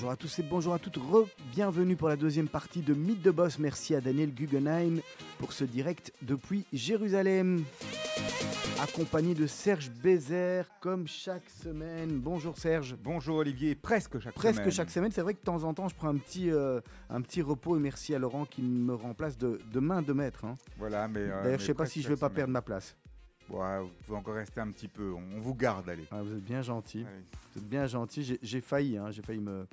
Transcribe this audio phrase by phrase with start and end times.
[0.00, 0.98] Bonjour à tous et bonjour à toutes.
[1.52, 3.58] Bienvenue pour la deuxième partie de Mythe de Boss.
[3.58, 5.00] Merci à Daniel Guggenheim
[5.38, 7.64] pour ce direct depuis Jérusalem.
[8.80, 12.18] Accompagné de Serge Bézère, comme chaque semaine.
[12.18, 12.96] Bonjour Serge.
[13.02, 14.70] Bonjour Olivier, presque chaque Presque semaine.
[14.72, 15.10] chaque semaine.
[15.12, 16.80] C'est vrai que de temps en temps, je prends un petit, euh,
[17.10, 20.46] un petit repos et merci à Laurent qui me remplace de, de main de maître.
[20.46, 20.56] hein.
[20.78, 21.20] Voilà, mais.
[21.20, 22.36] euh, D'ailleurs, je sais pas presque si je chaque vais pas semaine.
[22.36, 22.96] perdre ma place.
[23.50, 25.12] Ouais, vous pouvez encore rester un petit peu.
[25.12, 26.04] On, vous garde, allez.
[26.10, 27.04] Ah, vous êtes bien gentil.
[27.54, 28.38] Vous êtes bien gentil.
[28.42, 29.66] J'ai- failli, hein, j'ai failli me,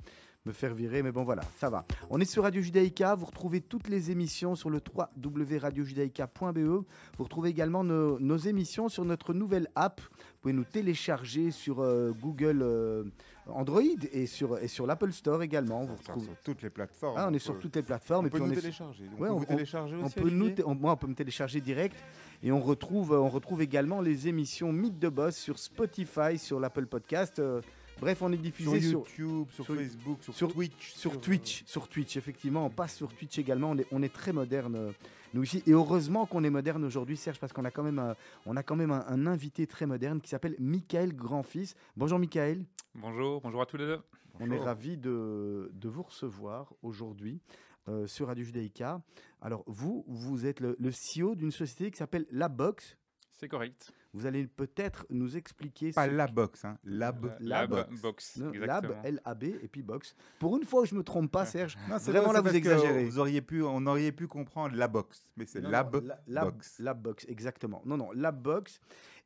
[0.46, 1.84] me faire virer, mais bon voilà, ça va.
[2.10, 3.14] On est sur Radio Judaïka.
[3.14, 4.80] Vous retrouvez toutes les émissions sur le
[5.22, 6.58] www.radiojudaïka.be.
[6.58, 10.00] Vous retrouvez également nos, nos émissions sur notre nouvelle app.
[10.00, 13.04] Vous pouvez nous télécharger sur euh, Google euh,
[13.46, 13.80] Android
[14.12, 15.84] et sur, et sur l'Apple Store également.
[15.84, 16.26] Vous retrouvez.
[16.26, 17.14] sur toutes les plateformes.
[17.18, 18.24] Ah, on est peut- sur toutes les plateformes.
[18.24, 19.04] On et peut puis nous on télécharger.
[19.18, 21.96] Ouais, peut on- on nous, moi, on peut me télécharger direct
[22.42, 26.86] et on retrouve, on retrouve également les émissions Mythe de Boss sur Spotify, sur l'Apple
[26.86, 27.38] Podcast.
[27.38, 27.60] euh,
[28.00, 30.92] bref, on est diffusé sur, YouTube, sur, sur- Facebook, sur, sur- Twitch.
[30.94, 33.70] sur Twitch, sur Twitch, effectivement, on passe sur Twitch également.
[33.70, 34.90] On est, on est très moderne, euh,
[35.34, 35.62] nous ici.
[35.66, 38.14] Et heureusement qu'on est moderne aujourd'hui, Serge, parce qu'on a quand même, un-
[38.46, 41.74] on a quand même un, un invité très moderne qui s'appelle Michael Grandfils.
[41.96, 42.64] Bonjour, Michael.
[42.94, 43.98] Bonjour, bonjour à tous les deux.
[44.40, 47.40] On est ravis de, de vous recevoir aujourd'hui
[47.88, 49.00] euh, sur Radio Judaïka.
[49.40, 52.96] Alors, vous, vous êtes le, le CEO d'une société qui s'appelle La Box.
[53.32, 53.92] C'est correct.
[54.14, 55.92] Vous allez peut-être nous expliquer.
[55.92, 56.76] Pas ce la box, hein.
[56.82, 57.36] Lab.
[57.40, 58.36] La Lab box.
[58.38, 58.50] Non.
[58.52, 60.16] Lab, L-A-B, et puis Box.
[60.40, 62.56] Pour une fois que je me trompe pas, Serge, Non, c'est Vraiment, vrai, là, vous
[62.56, 63.04] exagérez.
[63.04, 66.44] Vous auriez pu, on aurait pu comprendre la box, mais c'est lab non, la- lab-
[66.54, 66.78] box.
[66.80, 67.82] Lab box, exactement.
[67.84, 68.80] Non, non, lab box.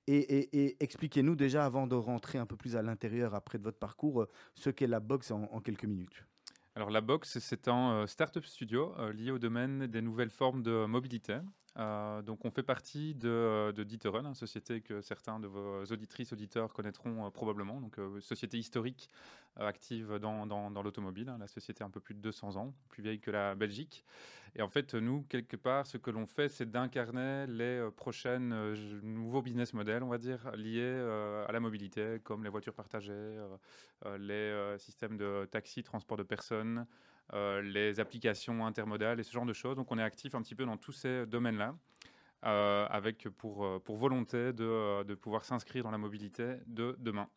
[0.09, 3.63] Et, et- et expliquez-nous déjà, avant de rentrer un peu plus à l'intérieur après de
[3.63, 6.27] votre parcours, euh, ce qu'est la box en, en quelques minutes.
[6.75, 10.63] Alors la box, c'est un euh, startup studio euh, lié au domaine des nouvelles formes
[10.63, 11.39] de mobilité.
[11.79, 15.85] Euh, donc on fait partie de, euh, de D'Ieteren, une société que certains de vos
[15.85, 17.81] auditrices, auditeurs connaîtront euh, probablement.
[17.81, 19.09] Donc société historique
[19.57, 21.29] active dans, l'automobile.
[21.29, 21.37] hein.
[21.39, 24.05] La société a un peu plus de 200 ans, plus vieille que la Belgique.
[24.55, 29.41] Et en fait, nous, quelque part, ce que l'on fait, c'est d'incarner les prochaines nouveaux
[29.41, 31.01] business models, on va dire, liés
[31.49, 33.39] à la mobilité, comme les voitures partagées,
[34.19, 36.87] les systèmes de taxi, transport de personnes,
[37.33, 39.77] les applications intermodales et ce genre de choses.
[39.77, 41.75] Donc on est actif un petit peu dans tous ces domaines-là,
[42.45, 46.97] euh, avec pour, euh, pour volonté de, euh, de pouvoir s'inscrire dans la mobilité de
[46.99, 47.29] demain.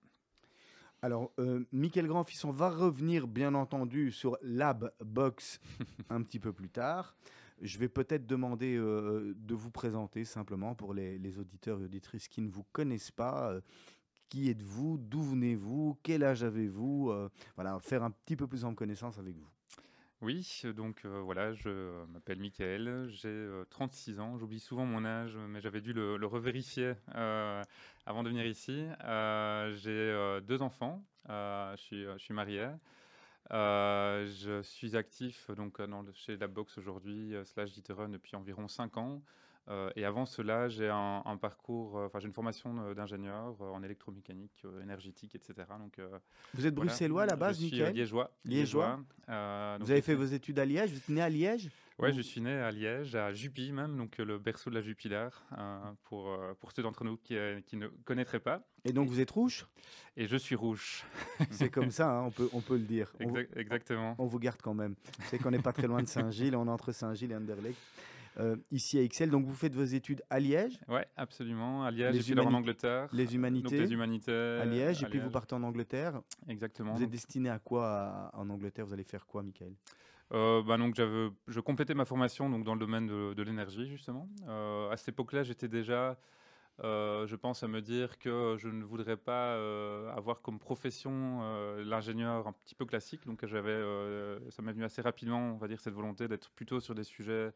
[1.02, 5.60] Alors, euh, Michael Grandfils, on va revenir bien entendu sur Lab Box
[6.10, 7.16] un petit peu plus tard.
[7.62, 12.28] Je vais peut-être demander euh, de vous présenter simplement pour les, les auditeurs et auditrices
[12.28, 13.52] qui ne vous connaissent pas.
[13.52, 13.62] euh,
[14.30, 18.74] qui êtes-vous D'où venez-vous Quel âge avez-vous Euh, Voilà, faire un petit peu plus en
[18.74, 19.48] connaissance avec vous.
[20.22, 25.60] Oui, donc voilà, je m'appelle Michael, j'ai euh, 36 ans, j'oublie souvent mon âge, mais
[25.60, 28.86] j'avais dû le, revérifier avant de venir ici.
[29.02, 32.70] J'ai euh, deux enfants, je, suis, je suis marié.
[33.52, 35.82] Je suis actif donc
[36.14, 39.22] chez la boxe aujourd'hui, slash Diteron depuis environ 5 ans.
[39.68, 43.60] Euh, et avant cela, j'ai un, un parcours, euh, enfin j'ai une formation euh, d'ingénieur
[43.62, 45.54] en électromécanique, énergétique, etc.
[45.80, 46.00] Donc,
[46.54, 46.90] Vous êtes voilà.
[46.90, 48.32] bruxellois à la base, Je suis Michael liégeois.
[48.46, 49.00] Liégeois.
[49.28, 52.22] Vous avez fait vos études à Liège Vous êtes né à Liège Ouais, Ou- je
[52.22, 56.30] suis né à Liège, à Jupy même, donc le berceau de la Jupiler, euh, pour,
[56.30, 58.62] euh, pour ceux d'entre nous qui, euh, qui ne connaîtraient pas.
[58.84, 59.66] Et donc vous êtes rouge
[60.18, 61.06] Et je suis rouge.
[61.52, 63.14] C'est comme ça, hein, on, peut, on peut le dire.
[63.22, 64.16] On, exactement.
[64.20, 64.96] on vous garde quand même.
[65.28, 67.78] C'est qu'on n'est pas très loin de Saint-Gilles, on est entre Saint-Gilles et Anderlecht.
[68.38, 71.84] Euh, ici à Excel, donc vous faites vos études à Liège, Ouais, absolument.
[71.86, 73.08] À Liège Les et puis en Angleterre.
[73.14, 74.32] les Donc humanités, les humanités.
[74.62, 76.22] à Liège, et puis vous partez en Angleterre.
[76.50, 76.94] Exactement.
[76.94, 78.86] Vous êtes destiné à quoi à- en Angleterre?
[78.86, 79.74] Vous allez faire quoi, Michael?
[80.34, 80.96] Euh, bah, donc
[81.48, 84.28] je complétais ma formation donc dans le domaine de, de l'énergie justement.
[84.48, 86.18] Euh, à cette époque-là, j'étais déjà,
[86.84, 91.40] euh, je pense, à me dire que je ne voudrais pas euh, avoir comme profession
[91.44, 93.26] euh, l'ingénieur un petit peu classique.
[93.26, 93.80] Donc j'avais,
[94.50, 97.54] ça m'est venu assez rapidement, on va dire, cette volonté d'être plutôt sur des sujets,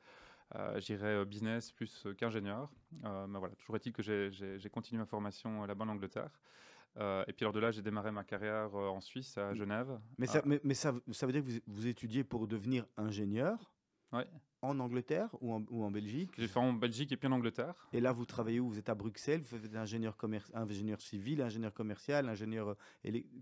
[0.56, 2.70] euh, j'irais business plus euh, qu'ingénieur.
[3.06, 6.32] Euh, mais voilà, toujours est-il que j'ai, continué ma formation euh, là-bas en Angleterre.
[6.98, 10.00] Euh, et puis alors de là, j'ai démarré ma carrière euh, en Suisse, à Genève.
[10.18, 13.72] Mais, ça, mais, mais ça, ça veut dire que vous, vous étudiez pour devenir ingénieur
[14.12, 14.26] Ouais.
[14.64, 16.32] en Angleterre ou en, ou en Belgique?
[16.36, 17.76] J'ai fait en Belgique et puis en Angleterre.
[17.94, 18.68] Et là, vous travaillez où?
[18.68, 20.18] Vous êtes à Bruxelles, vous faites ingénieur,
[20.56, 22.70] ingénieur civil, ingénieur commercial, ingénieur...
[22.70, 22.76] euh,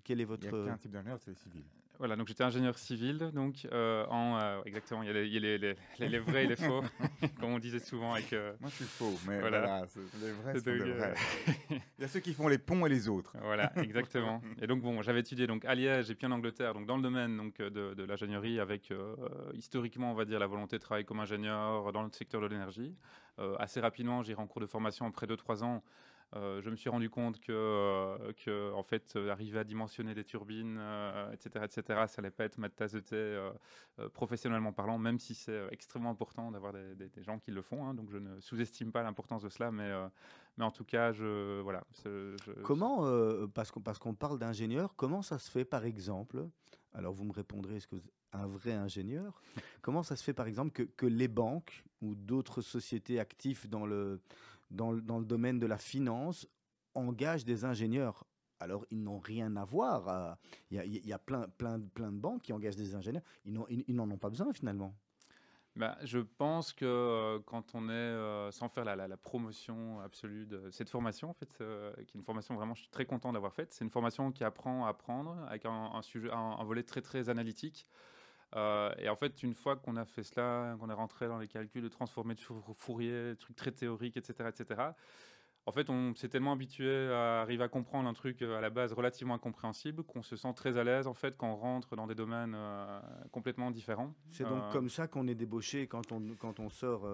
[0.03, 0.45] Quel est Il votre...
[0.45, 1.63] n'y a qu'un type d'ingénieur, c'est le civil.
[1.99, 5.75] Voilà, donc j'étais ingénieur civil, donc euh, en euh, exactement, il y a, les, les,
[5.99, 6.83] les- vrais et les faux,
[7.39, 8.33] comme on disait souvent avec.
[8.33, 9.59] euh, Moi, je suis faux, mais Voilà.
[9.61, 9.85] voilà,
[10.21, 11.13] les vrais sont donc, euh, vrais.
[11.69, 13.35] Il y a ceux qui font les ponts et les autres.
[13.41, 14.41] voilà, exactement.
[14.61, 17.01] Et donc bon, j'avais étudié donc à Liège et puis en Angleterre, donc dans le
[17.01, 18.93] domaine donc de, de l'ingénierie, avec
[19.53, 22.95] historiquement, on va dire, la volonté de travailler comme ingénieur dans le secteur de l'énergie.
[23.59, 25.83] Assez rapidement, j'irai en cours de formation après 2-3 ans.
[26.35, 30.25] Euh, je me suis rendu compte que, euh, en fait, euh, arriver à dimensionner des
[30.25, 30.79] turbines,
[31.31, 33.49] etc., etc., ça n'allait pas être ma tasse de thé
[34.13, 37.85] professionnellement parlant, même si c'est extrêmement important d'avoir des, gens qui le font.
[37.85, 39.91] Hein, donc je ne sous-estime pas l'importance de cela, mais,
[40.57, 41.83] mais en tout cas, je, voilà.
[42.63, 46.45] comment, parce qu'on parce qu'on parle d'ingénieur, comment ça se fait par exemple
[46.93, 48.01] alors vous me répondrez, est-ce que vous
[48.33, 49.41] un vrai ingénieur
[49.81, 53.85] Comment ça se fait par exemple que, que les banques ou d'autres sociétés actives dans
[53.85, 54.19] le,
[54.69, 56.47] dans, le domaine de la finance
[56.93, 58.25] engagent des ingénieurs.
[58.59, 60.37] Alors, ils n'ont rien à voir.
[60.71, 63.23] Il y, a, plein, plein, plein de banques qui engagent des ingénieurs.
[63.45, 64.95] Ils n'en ont pas besoin finalement.
[65.77, 70.71] Bah, je pense que euh, quand on est, euh, sans faire la, promotion absolue de
[70.71, 73.53] cette formation, en fait, euh, qui est une formation vraiment, je suis très content d'avoir
[73.53, 73.73] faite.
[73.73, 77.87] C'est une formation qui apprend à apprendre avec un, sujet, un, volet très très analytique.
[78.55, 81.83] Et en fait, une fois qu'on a fait cela, qu'on est rentré dans les calculs
[81.83, 82.41] de transformer de
[82.75, 84.91] Fourier, des trucs très théoriques, etc., etc.,
[85.67, 88.69] en fait, on s'est tellement habitué à arriver à comprendre un truc euh, à la
[88.69, 92.07] base relativement incompréhensible qu'on se sent très à l'aise en fait quand on rentre dans
[92.07, 93.01] des domaines euh,
[93.33, 94.15] complètement différents.
[94.31, 97.05] C'est donc euh, comme ça qu'on est débauché quand on, quand on sort.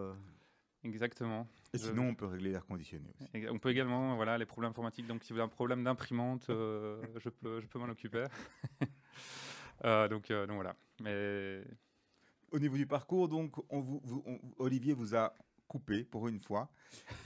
[0.84, 1.48] Exactement.
[1.74, 3.48] Et sinon, on peut régler l'air conditionné aussi.
[3.50, 5.08] On peut également, voilà, les problèmes informatiques.
[5.08, 8.26] Donc, si vous avez un problème d'imprimante, je peux, je peux m'en occuper.
[9.84, 10.76] donc, donc voilà.
[11.02, 11.62] Mais
[12.52, 14.02] au niveau du parcours, donc, on vous,
[14.58, 15.34] Olivier vous a
[15.68, 16.70] coupé pour une fois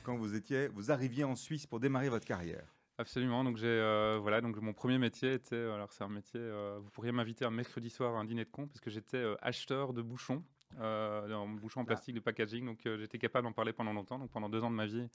[0.04, 2.74] quand vous étiez, vous arriviez en Suisse pour démarrer votre carrière.
[3.00, 3.44] Absolument.
[3.44, 6.80] Donc j'ai euh, voilà donc mon premier métier était euh, alors c'est un métier euh,
[6.82, 9.94] vous pourriez m'inviter un mercredi soir à un dîner de con parce que j'étais acheteur
[9.94, 10.44] de bouchons
[10.80, 11.88] euh, bouchons en ah.
[11.88, 14.76] plastique de packaging donc j'étais capable d'en parler pendant longtemps donc pendant deux ans de
[14.76, 15.08] ma vie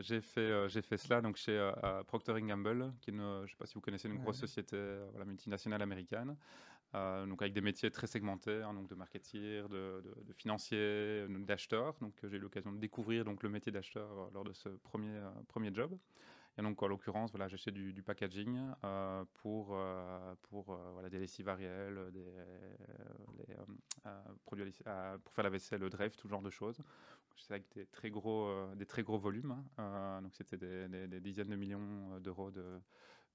[0.00, 1.72] j'ai fait j'ai fait cela donc chez
[2.06, 4.76] Procter Gamble qui est une, je sais pas si vous connaissez une grosse société
[5.12, 6.36] voilà, multinationale américaine
[6.94, 11.94] euh, donc avec des métiers très segmentés, hein, donc de marketing, de, de, financier, d'acheteur.
[12.00, 15.16] Donc j'ai eu l'occasion de découvrir donc le métier d'acheteur euh, lors de ce premier
[15.16, 15.96] euh, premier job.
[16.58, 18.60] Et donc en l'occurrence, voilà, j'achetais du, du, packaging
[19.40, 19.74] pour
[20.42, 23.56] pour voilà des lessives ariel, des
[24.44, 24.70] produits
[25.24, 26.76] pour faire la vaisselle, le Dreyf, tout genre de choses.
[27.36, 29.56] C'est avec des très gros des très gros volumes.
[29.78, 30.20] Hein.
[30.22, 32.80] donc c'était des, dizaines de millions d'euros de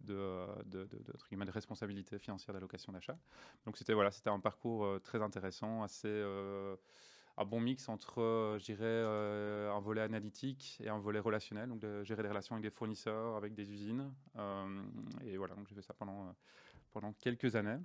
[0.01, 3.17] de, de, de, de, responsabilité financière d'allocation d'achat.
[3.65, 6.75] Donc c'était voilà, c'était un parcours euh, très intéressant, assez euh,
[7.37, 11.83] un bon mix entre, euh, je dirais, un volet analytique et un volet relationnel, donc
[12.03, 14.11] gérer des relations avec des fournisseurs, avec des usines.
[15.25, 16.35] et voilà, donc j'ai fait ça pendant,
[16.91, 17.79] pendant quelques années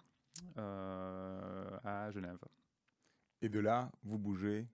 [0.57, 2.39] à Genève.
[3.43, 4.69] Et de là, vous bougez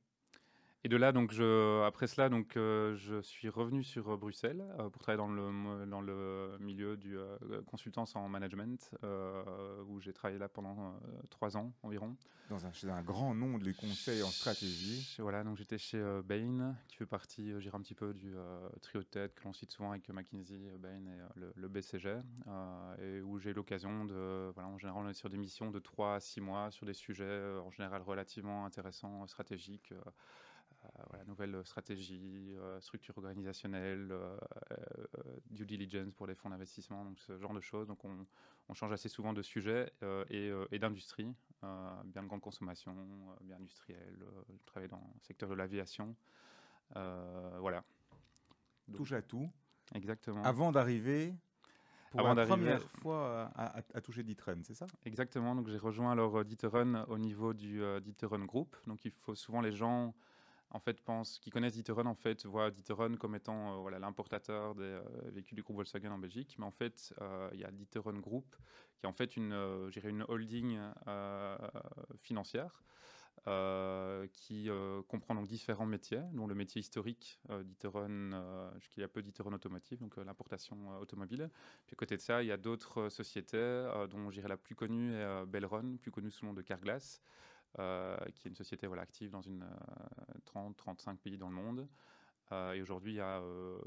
[0.88, 4.64] et de là, donc, je, après cela, donc, euh, je suis revenu sur euh, Bruxelles
[4.78, 7.14] euh, pour travailler dans le, dans le milieu du
[7.66, 8.90] consultance en management,
[9.86, 10.98] où j'ai travaillé là pendant
[11.28, 12.16] trois ans environ.
[12.48, 15.16] Dans un, chez un grand nom de conseils en stratégie.
[15.18, 18.34] Voilà, donc j'étais chez Bain, qui fait partie, j'irai un petit peu du
[18.80, 22.16] trio de tête que l'on cite souvent avec McKinsey, Bain et le, BCG,
[23.02, 25.78] et où j'ai eu l'occasion de, voilà, en général, on est sur des missions de
[25.78, 29.92] trois à six mois sur des sujets en général relativement intéressants, stratégiques.
[30.96, 34.36] Euh, voilà, nouvelle stratégie, euh, structure organisationnelle, euh,
[35.50, 37.86] due diligence pour les fonds d'investissement, donc ce genre de choses.
[37.88, 38.26] Donc on,
[38.74, 39.90] change assez souvent de sujet
[40.28, 41.34] et, d'industrie,
[42.04, 42.94] bien de grande consommation,
[43.40, 44.18] bien industriel.
[44.50, 46.14] je travaille dans le secteur de l'aviation.
[46.94, 47.82] voilà.
[48.94, 49.50] Touche à tout.
[49.94, 50.42] Exactement.
[50.44, 51.34] Avant d'arriver
[52.10, 54.86] pour la première fois à, toucher Diteren, c'est ça?
[55.06, 55.54] Exactement.
[55.54, 58.76] Donc j'ai rejoint alors Diteren au niveau du Diteren Group.
[58.86, 60.14] Donc il faut souvent les gens
[60.70, 64.74] en fait, pensent, qui connaissent D'Ieteren, en fait, voient D'Ieteren comme étant euh, voilà, l'importateur
[64.74, 66.56] des euh, véhicules du groupe Volkswagen en Belgique.
[66.58, 68.54] Mais en fait, euh, il y a D'Ieteren Group,
[68.98, 69.52] qui est en fait une,
[70.04, 70.78] une holding
[72.18, 72.82] financière.
[74.32, 74.68] qui
[75.06, 80.00] comprend donc différents métiers, dont le métier historique d'Iteron, jusqu'il y a peu d'Iteron Automotive,
[80.00, 81.48] donc l'importation automobile.
[81.86, 85.14] Puis à côté de ça, il y a d'autres sociétés, dont je la plus connue
[85.14, 87.22] est Belron, plus connue sous le nom de Carglass,
[87.76, 89.64] qui est une société voilà, active dans une
[90.46, 91.88] 30-35 euh, pays dans le monde.
[92.50, 93.40] Euh, et aujourd'hui, il y a,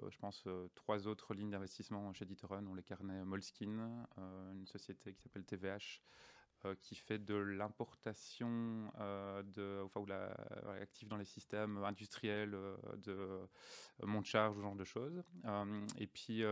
[0.10, 2.68] je pense, trois autres lignes d'investissement chez D'Ieteren.
[2.68, 6.02] On les carnets Moleskine, une société qui s'appelle TVH,
[6.80, 10.32] qui fait de l'importation de, enfin, ou la,
[10.80, 12.56] active dans les systèmes industriels
[12.98, 13.48] de
[14.04, 15.24] monte charge, ce genre de choses.
[15.98, 16.44] et puis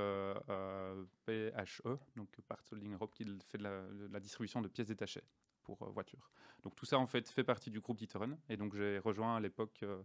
[1.27, 5.23] PHE, donc Parts Holding Europe, qui fait de la distribution de pièces détachées
[5.63, 6.31] pour euh, voiture.
[6.63, 9.39] Donc tout ça en fait fait partie du groupe D'Ieteren et donc j'ai rejoint à
[9.39, 10.01] l'époque euh,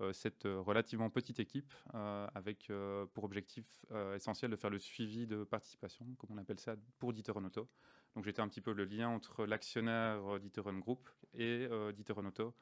[0.00, 2.72] euh, cette relativement petite équipe avec
[3.12, 7.44] pour objectif essentiel de faire le suivi de participation, comme on appelle ça, pour D'Ieteren
[7.44, 7.68] Auto.
[8.14, 12.54] Donc j'étais un petit peu le lien entre l'actionnaire D'Ieteren Group et D'Ieteren Auto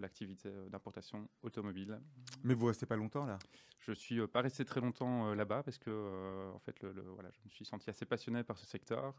[0.00, 2.00] l'activité d'importation automobile.
[2.44, 3.38] Mais vous restez pas longtemps là?
[3.78, 7.48] Je suis pas resté très longtemps là-bas parce que en fait, le, voilà, je me
[7.48, 9.14] suis senti assez passionné par ce secteur.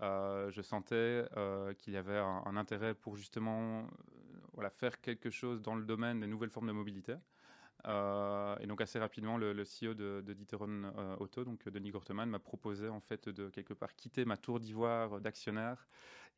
[0.00, 1.24] je sentais
[1.78, 3.88] qu'il y avait un, un, intérêt pour justement
[4.54, 7.14] voilà, faire quelque chose dans le domaine des nouvelles formes de mobilité.
[7.86, 11.90] Euh, et donc assez rapidement, le, CEO de, de Diteron euh, Auto, donc euh, Denis
[11.90, 15.86] Gorteman, m'a proposé en fait de quelque part quitter ma tour d'ivoire d'actionnaire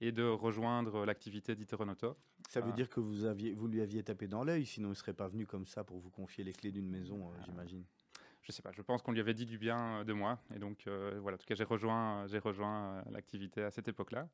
[0.01, 2.17] et de rejoindre l'activité d'Iteron Auto.
[2.49, 4.97] Ça veut dire que vous, aviez, vous lui aviez tapé dans l'œil, sinon il ne
[4.97, 7.85] serait pas venu comme ça pour vous confier les clés d'une maison, j'imagine.
[8.43, 10.41] Je sais pas, je pense qu'on lui avait dit du bien de moi.
[10.55, 10.89] Et donc,
[11.21, 14.29] voilà, en tout cas, j'ai rejoint, j'ai rejoint l'activité à cette époque-là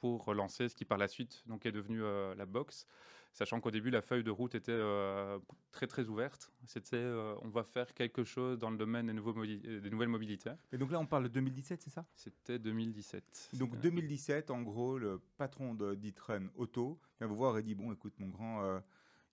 [0.00, 2.00] pour relancer ce qui par la suite donc, est devenu
[2.36, 2.86] la boxe
[3.32, 5.38] sachant qu'au début, la feuille de route était euh,
[5.70, 6.52] très très ouverte.
[6.66, 10.52] C'était euh, on va faire quelque chose dans le domaine des, nouveaux des, nouvelles mobilités.
[10.72, 12.06] Et donc là, on parle de 2017, c'est ça?
[12.14, 13.50] C'était 2017.
[13.54, 17.92] Donc 2017, en gros, le patron de d'Itrun Auto vient vous voir et dit, bon,
[17.92, 18.80] écoute, mon grand, euh,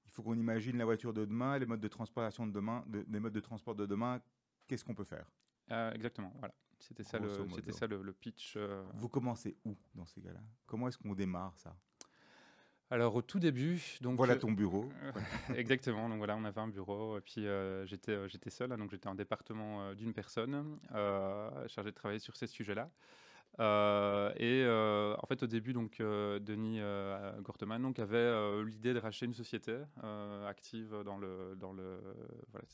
[0.05, 3.19] il faut qu'on imagine la voiture de demain, les modes de transportation de demain, les
[3.19, 4.21] modes de transport de demain,
[4.67, 5.29] qu'est-ce qu'on peut faire?
[5.93, 6.53] Exactement, voilà.
[6.79, 8.57] C'était ça, le, c'était ça le, pitch.
[8.95, 10.39] Vous commencez où dans ces cas-là?
[10.65, 11.75] Comment est-ce qu'on démarre ça?
[12.91, 14.89] Alors au tout début, donc voilà ton bureau.
[15.55, 16.09] exactement.
[16.09, 17.17] Donc voilà, on avait un bureau.
[17.17, 20.79] Et puis euh, j'étais euh, j'étais seul, hein, donc j'étais en département euh, d'une personne
[21.67, 22.89] chargé de travailler sur ces sujets-là.
[24.39, 26.79] et en fait, au début, donc Denis
[27.41, 29.77] Gorteman donc avait l'idée de racheter une société
[30.47, 31.99] active dans le dans le,
[32.51, 32.65] voilà,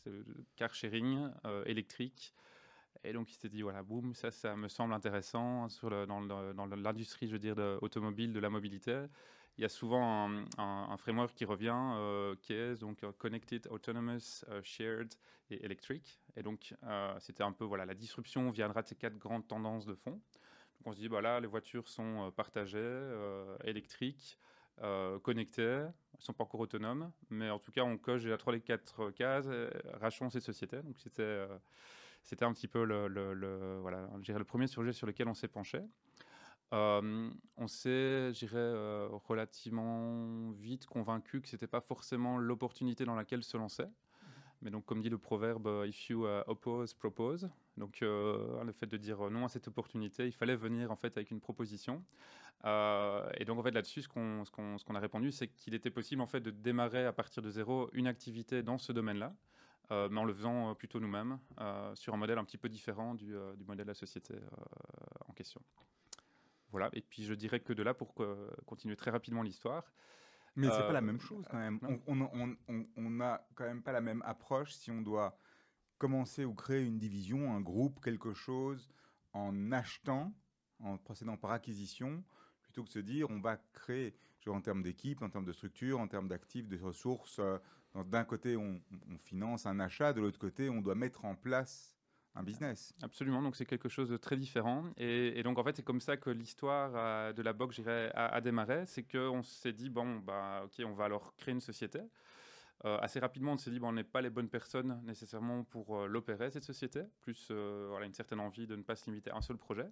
[0.56, 1.30] car sharing
[1.66, 2.34] électrique.
[3.04, 6.66] Et donc il s'est dit voilà, boum, ça, ça me semble intéressant sur le, dans
[6.66, 9.06] l'industrie, je veux dire, de, automobile, de la mobilité
[9.58, 14.44] il y a souvent un, framework qui revient, euh, qui est donc euh, Connected, Autonomous,
[14.50, 15.14] euh, Shared
[15.50, 16.20] et Electric.
[16.36, 16.74] Et donc,
[17.20, 20.12] c'était un peu, voilà, la disruption viendra de ces quatre grandes tendances de fond.
[20.12, 23.00] Donc, on se dit, voilà, les voitures sont partagées,
[23.64, 24.40] électriques,
[25.22, 28.54] connectées, elles ne sont pas encore autonomes, mais en tout cas, on coche la 3
[28.54, 29.48] les 4 cases,
[29.94, 30.82] rachons ces sociétés.
[30.82, 31.46] Donc, c'était
[32.24, 35.80] c'était un petit peu le voilà, le premier sujet sur lequel on s'est penché.
[36.74, 43.16] Euh, on s'est, je dirais, euh, relativement vite convaincu que c'était pas forcément l'opportunité dans
[43.16, 43.86] laquelle se lancer.
[44.62, 47.50] Mais donc, comme dit le proverbe, euh, if you oppose, propose.
[47.78, 51.30] Donc, le fait de dire non à cette opportunité, il fallait venir en fait avec
[51.32, 52.04] une proposition.
[52.64, 56.28] et donc, en fait, là-dessus, ce qu'on ce a répondu, c'est qu'il était possible en
[56.28, 59.36] fait de démarrer à partir de zéro une activité dans ce domaine-là.
[59.92, 61.38] mais en le faisant plutôt nous-mêmes,
[61.96, 63.36] sur un modèle un petit peu différent du
[63.68, 64.36] modèle de la société
[65.28, 65.62] en question.
[66.76, 66.90] Voilà.
[66.92, 68.14] Et puis je dirais que de là, pour
[68.66, 69.94] continuer très rapidement l'histoire.
[70.58, 71.80] Mais c'est pas la euh, même chose quand même.
[72.06, 75.38] On n'a quand même pas la même approche si on doit
[75.98, 78.90] commencer ou créer une division, un groupe, quelque chose,
[79.32, 80.34] en achetant,
[80.82, 82.22] en procédant par acquisition,
[82.62, 84.14] plutôt que de se dire on va créer,
[84.48, 87.40] en termes d'équipe, en termes de structure, en termes d'actifs, de ressources.
[87.40, 87.58] Euh,
[88.06, 88.82] d'un côté, on,
[89.20, 91.95] finance un achat, de l'autre côté, on doit mettre en place
[92.36, 92.94] un business.
[93.02, 94.84] Absolument, donc c'est quelque chose de très différent.
[94.98, 98.42] Et, donc en fait, c'est comme ça que l'histoire euh, de la box a, a,
[98.42, 98.84] démarré.
[98.86, 102.00] C'est qu'on s'est dit, bon, bah, ok, on va alors créer une société.
[102.84, 105.98] Euh, assez rapidement, on s'est dit, bon, on n'est pas les bonnes personnes nécessairement pour
[105.98, 107.04] euh, l'opérer, cette société.
[107.22, 109.90] Plus voilà, une certaine envie de ne pas se limiter à un seul projet.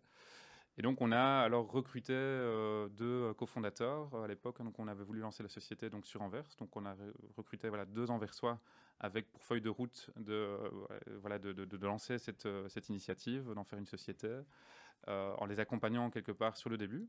[0.77, 4.57] Et donc, on a alors recruté deux cofondateurs à l'époque.
[4.63, 6.47] Donc, on avait voulu lancer la société donc, sur Anvers.
[6.59, 6.95] Donc, on a
[7.37, 8.59] recruté voilà, deux Anversois
[9.03, 10.69] avec pour feuille de route de, euh,
[11.19, 14.39] voilà, de, lancer cette, euh, cette initiative, d'en faire une société,
[15.09, 17.07] euh, en les accompagnant quelque part sur le début.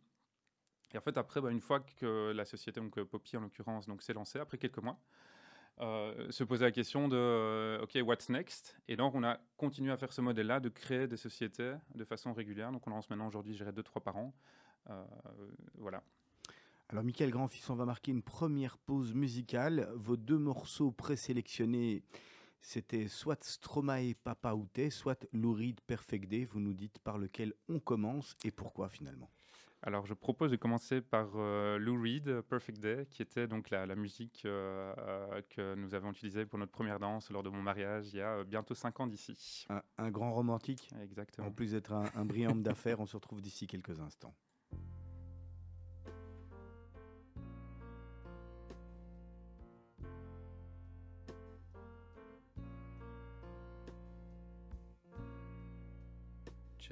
[0.93, 4.13] Et en fait, après, bah, une fois que la société, donc Poppy en l'occurrence, s'est
[4.13, 4.99] lancée, après quelques mois,
[5.79, 8.77] se poser la question de OK, what's next?
[8.87, 12.33] Et donc, on a continué à faire ce modèle-là, de créer des sociétés de façon
[12.33, 12.71] régulière.
[12.73, 14.35] Donc, on lance maintenant aujourd'hui, je dirais, deux, trois par an.
[15.75, 16.03] voilà.
[16.91, 19.89] Alors, Michael Grandfils, on va marquer une première pause musicale.
[19.97, 22.03] Vos deux morceaux présélectionnés,
[22.61, 26.45] c'était soit Stromae Papa Outé, soit Lou Reed Perfect Day.
[26.45, 29.31] Vous nous dites par lequel on commence et pourquoi finalement
[29.87, 33.85] alors, je propose de commencer par euh, Lou Reed, Perfect Day, qui était donc la,
[33.95, 38.09] musique euh, euh, que nous avons utilisée pour notre première danse lors de mon mariage
[38.15, 39.67] il y a bientôt cinq ans d'ici.
[39.99, 40.89] Un, grand romantique?
[41.03, 41.49] Exactement.
[41.49, 44.35] En plus d'être un, un brillant homme d'affaires, on se retrouve d'ici quelques instants.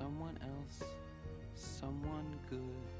[0.00, 0.88] someone else,
[1.54, 2.99] someone good.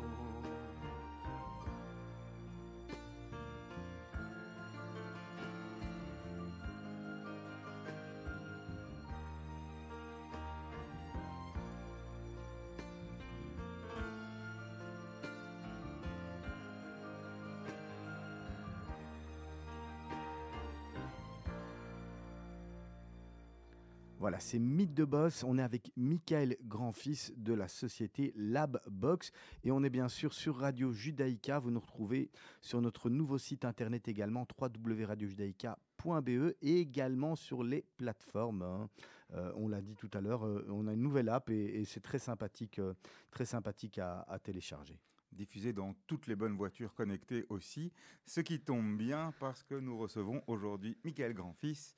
[24.21, 25.43] Voilà, c'est Mythe de Boss.
[25.43, 29.31] On est avec Michael Grandfils de la société Labbox
[29.63, 31.57] et on est bien sûr sur Radio Judaïka.
[31.57, 32.29] Vous nous retrouvez
[32.61, 38.61] sur notre nouveau site internet également www.radiojudaïka.be et également sur les plateformes.
[38.61, 38.89] hein.
[39.33, 41.85] Euh, on l'a dit tout à l'heure, euh, on a une nouvelle app et, et
[41.85, 42.93] c'est très sympathique, euh,
[43.31, 44.99] très sympathique à, à télécharger.
[45.31, 47.91] diffusé dans toutes les bonnes voitures connectées aussi,
[48.25, 51.95] ce qui tombe bien parce que nous recevons aujourd'hui Michael Grandfils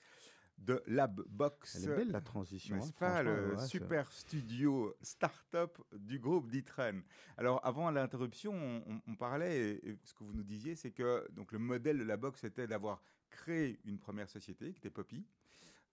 [0.57, 1.75] de Labbox.
[1.75, 2.75] Elle est belle la transition.
[2.75, 7.03] N'est-ce hein, pas, le ouais, super studio start-up du groupe d'Itren.
[7.37, 10.91] Alors, avant l'interruption, on, on- on parlait, et, et ce que vous nous disiez, c'est
[10.91, 14.89] que donc, le modèle de la box était d'avoir créé une première société qui était
[14.89, 15.25] Poppy.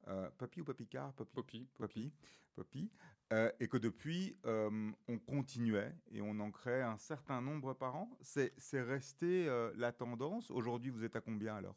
[0.09, 1.13] Euh, Poppy ou Poppy Car?
[1.15, 1.33] Poppy.
[1.35, 1.69] Poppy.
[1.75, 2.13] Poppy.
[2.55, 2.91] Poppy.
[3.33, 7.95] Euh, et que depuis, euh, on continuait et on en crée un certain nombre par
[7.95, 8.11] an.
[8.21, 10.51] C'est c'est resté euh, la tendance.
[10.51, 11.77] Aujourd'hui, vous êtes à combien alors?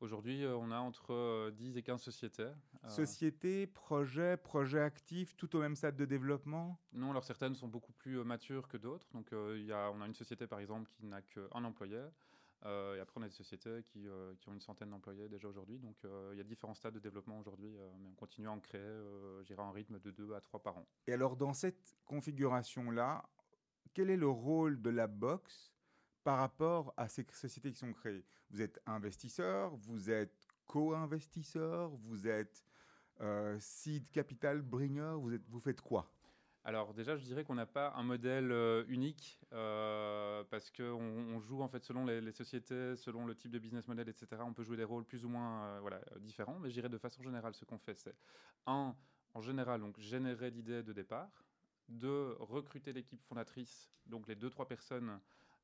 [0.00, 2.42] Aujourd'hui, euh, on a entre euh, 10 et 15 sociétés.
[2.84, 6.78] Euh, Société, projet, projet actif, tout au même stade de développement?
[6.92, 9.08] Non, alors certaines sont beaucoup plus euh, matures que d'autres.
[9.12, 12.00] Donc, euh, y a, on a une société, par exemple, qui n'a qu'un employé.
[12.64, 15.48] Euh, et après, on a des sociétés qui, euh, qui ont une centaine d'employés déjà
[15.48, 15.80] aujourd'hui.
[15.80, 18.52] Donc, euh, il y a différents stades de développement aujourd'hui, euh, mais on continue à
[18.52, 20.86] en créer, euh, j'irai en rythme de 2 à 3 par an.
[21.08, 23.28] Et alors, dans cette configuration-là,
[23.94, 25.72] quel est le rôle de la box
[26.28, 32.28] par rapport à ces sociétés qui sont créées Vous êtes investisseur, vous êtes co-investisseur, vous
[32.28, 32.66] êtes
[33.22, 36.12] euh, seed capital bringer, vous, êtes, vous faites quoi?
[36.64, 41.40] Alors déjà, je dirais qu'on n'a pas un modèle euh, unique euh, parce qu'on on
[41.40, 44.42] joue en fait selon les, sociétés, selon le type de business model, etc.
[44.44, 47.22] On peut jouer des rôles plus ou moins voilà, différents, mais je dirais de façon
[47.22, 48.14] générale, ce qu'on fait, c'est
[48.66, 48.94] un,
[49.32, 51.46] en général, donc générer l'idée de départ,
[51.88, 55.18] deux, recruter l'équipe fondatrice, donc les deux trois personnes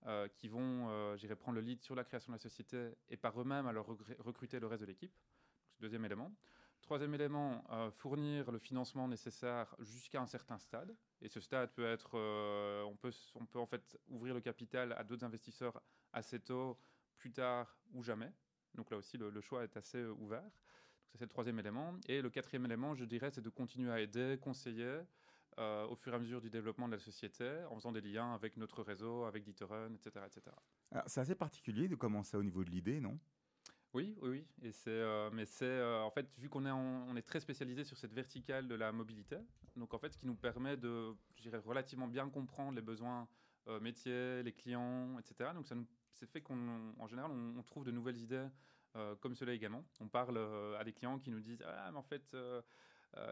[0.07, 3.17] euh, qui vont, euh, j'irai prendre le lead sur la création de la société et
[3.17, 5.13] par eux-mêmes alors recr- recruter le reste de l'équipe.
[5.71, 6.33] C'est le Deuxième élément.
[6.83, 10.95] Troisième élément, euh, fournir le financement nécessaire jusqu'à un certain stade.
[11.23, 12.19] Et ce stade peut être,
[12.85, 15.81] on, peut, on peut en fait ouvrir le capital à d'autres investisseurs
[16.13, 16.79] assez tôt,
[17.17, 18.31] plus tard ou jamais.
[18.75, 20.45] Donc là aussi, le, choix est assez ouvert.
[21.07, 21.95] Ça, c'est le troisième élément.
[22.07, 25.01] Et le quatrième élément, je dirais, c'est de continuer à aider, conseiller
[25.59, 28.35] euh, au fur et à mesure du développement de la société, en faisant des liens
[28.35, 30.27] avec notre réseau, avec Dieterun, etc.
[30.27, 30.43] etc.
[30.91, 33.19] Alors, C'est assez particulier de commencer au niveau de l'idée, non?
[33.93, 34.47] Oui, oui, oui.
[34.63, 37.39] Et c'est, euh, mais c'est euh, en fait vu qu'on est, en- on est très
[37.39, 39.37] spécialisé sur cette verticale de la mobilité,
[39.77, 41.15] donc en fait ce qui nous permet de,
[41.65, 43.29] relativement bien comprendre les besoins
[43.69, 45.53] euh, métiers, les clients, etc.
[45.55, 48.49] Donc ça nous, c'est fait qu'on, en général, on, on trouve de nouvelles idées
[48.97, 49.85] euh, comme cela également.
[50.01, 52.63] On parle euh, à des clients qui nous disent ah mais en fait euh,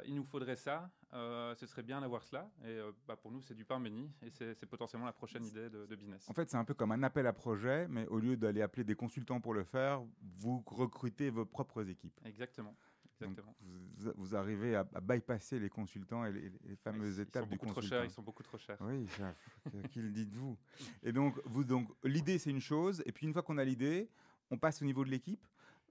[0.06, 2.48] il nous faudrait ça, ce serait bien d'avoir cela.
[2.64, 5.86] Et bah, pour nous, c'est du pain béni et c'est potentiellement la prochaine idée de,
[5.86, 6.24] de business.
[6.30, 8.84] En fait, c'est un peu comme un appel à projet, mais au lieu d'aller appeler
[8.84, 12.16] des consultants pour le faire, vous recrutez vos propres équipes.
[12.24, 12.76] Exactement.
[13.20, 13.56] Exactement.
[13.60, 17.48] vous, vous arrivez à, à bypasser les consultants et les, les fameuses ils, étapes sont
[17.50, 17.96] du beaucoup trop consultant.
[17.96, 18.78] chers, ils sont beaucoup trop chers.
[18.80, 19.34] Oui, ça,
[19.70, 20.56] que- qui le dites-vous
[21.02, 23.02] Et donc, vous, donc l'idée, c'est une chose.
[23.04, 24.08] Et puis, une fois qu'on a l'idée,
[24.50, 25.44] on passe au niveau de l'équipe.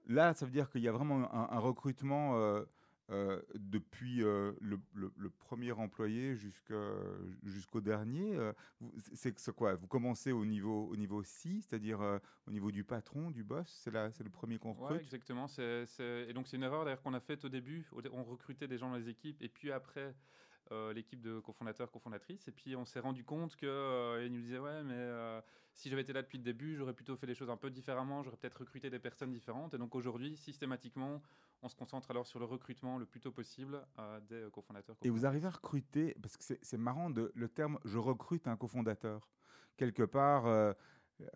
[0.06, 2.64] Là, ça veut dire qu'il y a vraiment un, un recrutement euh,
[3.10, 8.34] euh, depuis euh, le, le- le premier employé jusqu'au dernier.
[8.36, 9.74] euh, vous- c'est quoi?
[9.74, 13.68] Vous commencez au niveau, au niveau C, c'est-à-dire euh, au niveau du patron, du boss
[13.68, 15.02] C'est le premier qu'on Ouais, recrute?
[15.02, 15.46] exactement.
[15.46, 17.88] c'est- c'est- Et donc, c'est une erreur d'ailleurs qu'on a faite au début.
[18.12, 20.14] On recrutait des gens dans les équipes et puis après,
[20.70, 22.48] euh, l'équipe de cofondateurs, cofondatrices.
[22.48, 23.68] Et puis, on s'est rendu compte qu'ils
[24.30, 25.40] nous disaient Ouais, mais euh,
[25.74, 28.22] si j'avais été là depuis le début, j'aurais plutôt fait les choses un peu différemment.
[28.22, 29.74] J'aurais peut-être recruté des personnes différentes.
[29.74, 31.22] Et donc, aujourd'hui, systématiquement,
[31.62, 34.96] on se concentre alors sur le recrutement le plus tôt possible euh, des euh, cofondateurs.
[35.02, 38.56] Et vous arrivez à recruter, parce que c'est- marrant de, le terme je recrute un
[38.56, 39.28] cofondateur.
[39.76, 40.72] Quelque part, euh,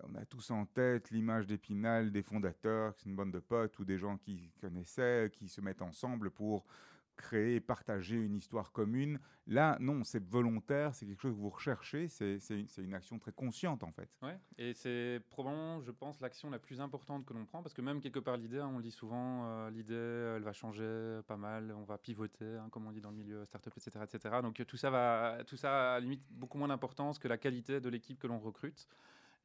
[0.03, 3.85] on a tous en tête l'image d'Épinal des fondateurs, c'est une bande de potes ou
[3.85, 6.67] des gens qui connaissaient, qui se mettent ensemble pour
[7.17, 9.19] créer, partager une histoire commune.
[9.47, 12.39] Là, non, c'est volontaire, c'est quelque chose que vous recherchez, c'est
[12.79, 14.09] une, action très consciente en fait.
[14.23, 17.83] Ouais, et c'est probablement, je pense, l'action la plus importante que l'on prend, parce que
[17.83, 21.73] même quelque part l'idée, hein, on dit souvent, euh, l'idée, elle va changer pas mal,
[21.77, 24.37] on va pivoter, hein, comme on dit dans le milieu startup, etc., etc.
[24.43, 27.81] Donc euh, tout ça va, tout ça a limite beaucoup moins d'importance que la qualité
[27.81, 28.89] de l'équipe que l'on recrute.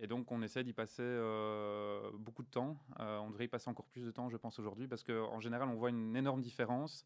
[0.01, 2.75] Et donc on essaie d'y passer euh, beaucoup de temps.
[2.99, 5.69] Euh, on devrait y passer encore plus de temps, je pense aujourd'hui, parce qu'en général,
[5.69, 7.05] on voit une énorme différence.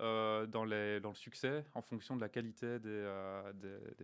[0.00, 3.52] Euh, dans, le succès en fonction de la qualité des, euh,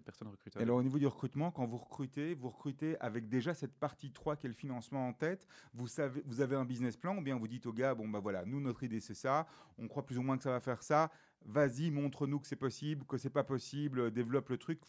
[0.04, 0.58] personnes recrutées.
[0.58, 4.10] Et alors au niveau du recrutement, quand vous recrutez, vous recrutez avec déjà cette partie
[4.10, 5.46] 3 qui est le financement en tête.
[5.72, 8.60] Vous, avez un business plan ou bien vous dites au gars, bon bah voilà, nous
[8.60, 9.46] notre idée c'est ça,
[9.78, 11.12] on croit plus ou moins que ça va faire ça,
[11.44, 14.80] vas-y, montre-nous que c'est possible, que c'est pas possible, euh, développe le truc,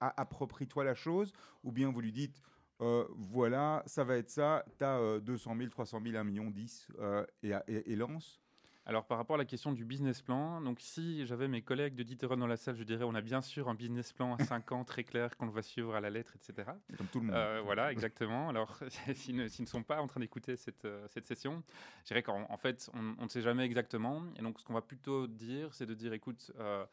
[0.00, 1.32] approprie-toi la chose,
[1.64, 2.42] ou bien vous lui dites,
[2.82, 6.88] euh, voilà, ça va être ça, tu as 200 000, 300 000, 1 million, 10,
[6.98, 8.42] euh, et, et- et lance.
[8.88, 12.04] Alors par rapport à la question du business plan, donc si j'avais mes collègues de
[12.04, 14.70] Diteron dans la salle, je dirais on a bien sûr un business plan à 5
[14.70, 16.70] ans très clair qu'on va suivre à la lettre, etc.
[16.96, 17.34] Comme tout le monde.
[17.34, 18.48] Euh, voilà, exactement.
[18.48, 18.78] Alors
[19.14, 21.64] s'ils ne, sont pas en train d'écouter cette, euh, cette session,
[22.04, 24.22] je dirais qu'en en fait on, on ne sait jamais exactement.
[24.38, 26.86] Et donc ce qu'on va plutôt dire, c'est de dire écoute, euh,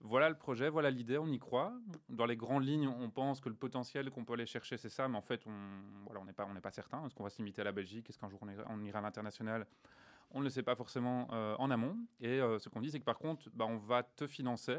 [0.00, 1.72] voilà le projet, voilà l'idée, on y croit.
[2.08, 5.06] Dans les grandes lignes, on pense que le potentiel qu'on peut aller chercher, c'est ça,
[5.06, 5.52] mais en fait, on
[6.06, 7.06] voilà, on n'est pas, on n'est pas certain.
[7.06, 8.10] Est-ce qu'on va se limiter à la Belgique?
[8.10, 9.64] Est-ce qu'un jour on ira, on ira à l'international?
[10.30, 11.96] On ne le sait pas forcément euh, en amont.
[12.20, 14.78] Et euh, ce qu'on dit, c'est que par contre, bah, on va te financer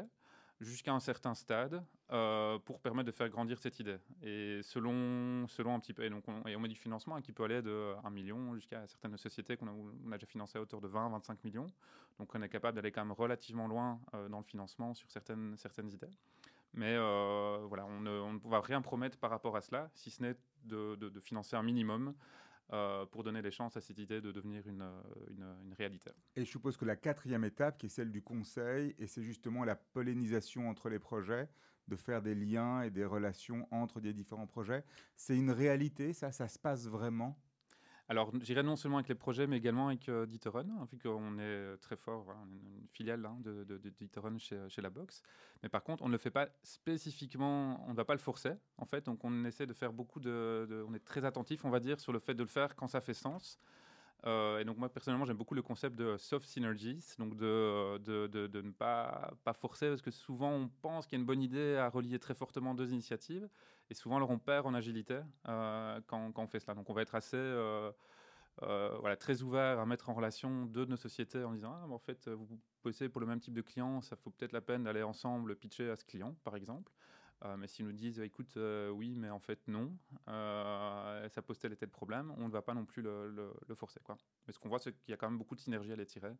[0.60, 3.96] jusqu'à un certain stade euh, pour permettre de faire grandir cette idée.
[4.22, 7.32] Et selon, selon un petit peu, et on, et on met du financement hein, qui
[7.32, 10.88] peut aller de 1 million jusqu'à certaines sociétés qu'on a, déjà financé à hauteur de
[10.88, 11.66] 20, 25 millions.
[12.18, 15.92] Donc on est capable d'aller quand même relativement loin dans le financement sur certaines, certaines
[15.92, 16.10] idées.
[16.74, 20.34] Mais voilà, on ne, on va rien promettre par rapport à cela, si ce n'est
[20.64, 22.14] de financer un minimum
[22.72, 26.10] euh, pour donner les chances à cette idée de devenir une, euh, une, une réalité.
[26.36, 29.64] Et je suppose que la quatrième étape, qui est celle du conseil, et c'est justement
[29.64, 31.48] la pollinisation entre les projets,
[31.88, 34.84] de faire des liens et des relations entre des différents projets,
[35.16, 37.40] c'est une réalité, ça, ça se passe vraiment?
[38.10, 41.42] Alors, j'irai non seulement avec les projets, mais également avec euh, hein, vu qu'on est
[41.42, 45.22] euh, très fort, voilà, on est une, filiale hein, de, de, Diteron chez, la box.
[45.62, 48.52] Mais par contre, on ne le fait pas spécifiquement, on ne va pas le forcer,
[48.78, 49.04] en fait.
[49.04, 52.14] Donc, on essaie de faire beaucoup de- On est très attentif, on va dire, sur
[52.14, 53.58] le fait de le faire quand ça fait sens.
[54.26, 58.26] Euh, et donc, moi, personnellement, j'aime beaucoup le concept de soft synergies, donc de, de,
[58.26, 61.42] de- ne pas, pas forcer, parce que souvent, on pense qu'il y a une bonne
[61.42, 63.48] idée à relier très fortement deux initiatives.
[63.90, 66.74] Et souvent, alors, on perd en agilité euh, quand, quand on fait cela.
[66.74, 67.36] Donc, on va être assez.
[68.62, 71.86] euh, voilà, très ouvert à mettre en relation deux de nos sociétés en disant ah,
[71.88, 74.82] en fait vous bossez pour le même type de client, ça vaut peut-être la peine
[74.84, 76.92] d'aller ensemble pitcher à ce client par exemple.
[77.44, 79.96] Euh, mais s'ils nous disent écoute euh, oui mais en fait non,
[80.26, 84.00] euh, ça pose tel et tel problème, on ne va pas non plus le, forcer
[84.02, 84.16] quoi.
[84.46, 86.06] Mais ce qu'on voit c'est qu'il y a quand même beaucoup de synergie à les
[86.06, 86.34] tirer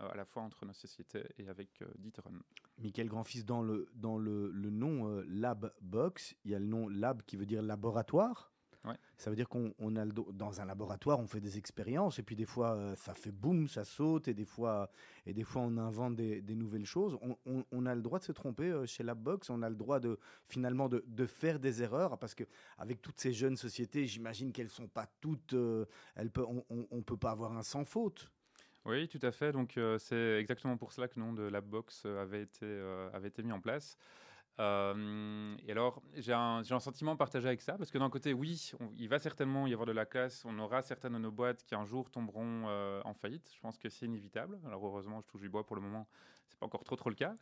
[0.00, 2.32] euh, à la fois entre nos sociétés et avec euh, Diteron.
[2.78, 6.66] Michael Grandfils, dans le, dans le, le nom euh, Lab Box, il y a le
[6.66, 8.51] nom Lab qui veut dire laboratoire.
[8.84, 8.96] Ouais.
[9.16, 12.18] Ça veut dire qu'on on a le do- dans un laboratoire, on fait des expériences
[12.18, 14.90] et puis des fois euh, ça fait boum, ça saute et des fois,
[15.24, 17.16] et des fois on invente des, des nouvelles choses.
[17.22, 19.76] On, on- on a le droit de se tromper euh, chez Labbox, on a le
[19.76, 20.18] droit de
[20.48, 22.42] finalement de, de faire des erreurs parce que
[22.76, 25.84] avec toutes ces jeunes sociétés, j'imagine qu'elles sont pas toutes, euh,
[26.16, 28.30] elles peut, on, peut pas avoir un sans faute.
[28.84, 29.52] Oui, tout à fait.
[29.52, 33.28] Donc, euh, c'est exactement pour cela que le nom de Labbox avait été, euh, avait
[33.28, 33.96] été mis en place.
[34.60, 38.72] Euh, et alors, j'ai un, un sentiment partagé avec ça, parce que d'un côté, oui,
[38.96, 41.74] il va certainement y avoir de la casse, on aura certaines de nos boîtes qui
[41.74, 43.50] un jour tomberont euh, en faillite.
[43.54, 44.58] Je pense que c'est inévitable.
[44.66, 46.06] Alors heureusement, je touche du bois pour le moment,
[46.48, 47.34] c'est pas encore trop trop le cas.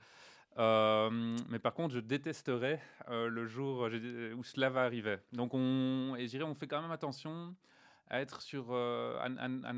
[0.59, 3.89] Euh, mais par contre, je détesterais le jour
[4.37, 5.19] où cela va arriver.
[5.33, 7.55] Donc, on, et je dirais, on fait quand même attention
[8.11, 9.17] à être sur, euh,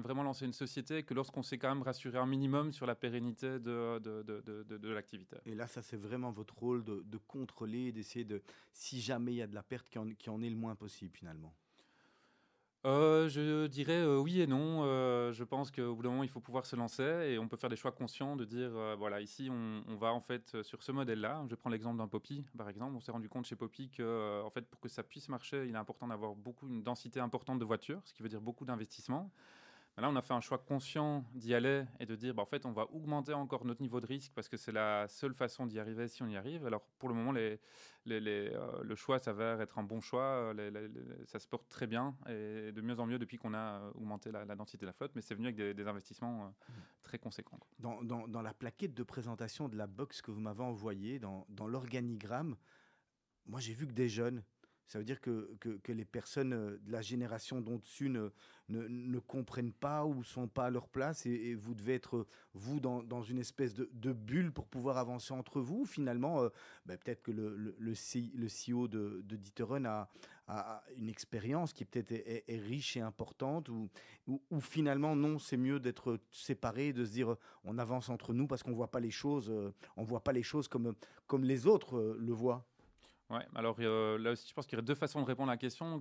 [0.03, 3.59] vraiment lancer une société que lorsqu'on s'est quand même rassuré un minimum sur la pérennité
[3.59, 5.37] de, de, de, l'activité.
[5.45, 8.43] Et là, ça, c'est vraiment votre rôle de, contrôler, d'essayer de,
[8.73, 10.75] si jamais il y a de la perte, qu'il y en, en ait le moins
[10.75, 11.55] possible finalement.
[12.85, 14.83] Euh, je dirais euh, oui et non.
[14.83, 17.57] Euh, je pense qu'au bout d'un moment, il faut pouvoir se lancer et on peut
[17.57, 21.45] faire des choix conscients de dire voilà, ici, on, va en fait sur ce modèle-là.
[21.49, 22.97] Je prends l'exemple d'un Poppy, par exemple.
[22.97, 25.75] On s'est rendu compte chez Poppy que, en fait, pour que ça puisse marcher, il
[25.75, 29.31] est important d'avoir beaucoup, une densité importante de voitures, ce qui veut dire beaucoup d'investissement.
[29.99, 32.65] Là, on a fait un choix conscient d'y aller et de dire, bah, en fait,
[32.65, 35.79] on va augmenter encore notre niveau de risque parce que c'est la seule façon d'y
[35.79, 36.67] arriver si on y arrive.
[36.67, 37.61] Alors, pour le moment, les,
[38.07, 40.55] les- les, euh, le choix s'avère être un bon choix.
[41.27, 44.47] Ça se porte très bien et de mieux en mieux depuis qu'on a augmenté la,
[44.47, 45.13] la densité de la flotte.
[45.15, 46.49] Mais c'est venu avec des, des investissements euh,
[47.03, 47.59] très conséquents.
[47.59, 47.69] quoi.
[47.79, 51.45] Dans, dans- dans la plaquette de présentation de la box que vous m'avez envoyée, dans,
[51.51, 52.57] dans l'organigramme,
[53.45, 54.43] moi j'ai vu que des jeunes.
[54.93, 58.29] Ça veut dire que, que- les personnes euh, de la génération dont dessus ne,
[58.69, 62.27] ne, ne comprennent pas ou sont pas à leur place et, vous devez être, euh,
[62.53, 65.87] vous, dans, dans une espèce de, bulle pour pouvoir avancer entre vous.
[65.87, 66.51] Finalement, euh,
[66.85, 70.11] ben, peut-être que le, le, le, CEO de, de D'Ieteren a,
[70.47, 73.89] a une expérience qui peut-être est, riche et importante ou,
[74.27, 78.63] ou, finalement, non, c'est mieux d'être séparés, de se dire on avance entre nous parce
[78.63, 79.51] qu'on voit pas les choses,
[79.97, 80.95] on voit pas les choses comme,
[81.27, 82.67] comme les autres le voient.
[83.33, 85.55] Ouais, alors euh, là aussi, je pense qu'il y aurait deux façons de répondre à
[85.55, 85.99] la question.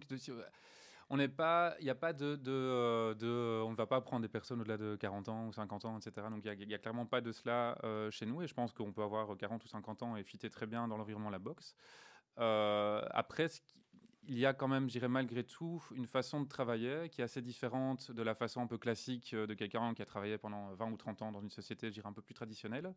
[1.10, 4.22] On n'est pas, il n'y a pas de, euh, de- on ne va pas prendre
[4.22, 6.30] des personnes au-delà de 40 ans ou 50 ans, etc.
[6.30, 8.42] Donc, il n'y a, clairement pas de cela euh, chez nous.
[8.42, 10.98] Et je pense qu'on peut avoir 40 ou 50 ans et fitter très bien dans
[10.98, 11.76] l'environnement de la boxe.
[12.38, 13.48] Après,
[14.28, 17.24] il y a quand même, je dirais malgré tout, une façon de travailler qui est
[17.24, 20.92] assez différente de la façon un peu classique de quelqu'un qui a travaillé pendant 20
[20.92, 22.94] ou 30 ans dans une société, je dirais, un peu plus traditionnelle.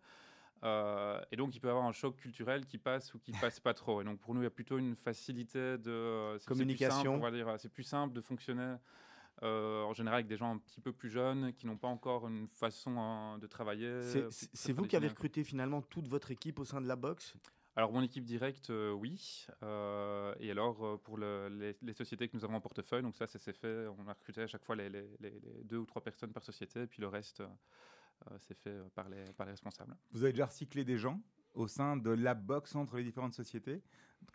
[0.63, 3.61] Euh, et donc, il peut y avoir un choc culturel qui passe ou qui passe
[3.61, 4.01] pas trop.
[4.01, 7.21] Et donc, pour nous, il y a plutôt une facilité de c'est- c'est plus Communication.
[7.59, 8.77] C'est plus simple de fonctionner
[9.43, 12.29] euh, en général avec des gens un petit peu plus jeunes qui n'ont pas encore
[12.29, 14.01] une façon hein, de travailler.
[14.01, 17.35] C'est- vous qui avez recruté finalement toute votre équipe au sein de la boxe?
[17.77, 19.47] Alors, mon équipe directe, euh, oui.
[19.65, 23.17] Euh, et alors, euh, pour le- les, les sociétés que nous avons en portefeuille, donc
[23.17, 23.89] ça, ça s'est fait.
[23.99, 26.45] On a recruté à chaque fois les, les- les- les deux ou trois personnes par
[26.45, 27.43] société, et puis le reste,
[28.39, 29.97] c'est fait euh, par les, par les responsables.
[30.13, 31.21] Vous avez déjà recyclé des gens
[31.55, 33.83] au sein de la box entre les différentes sociétés,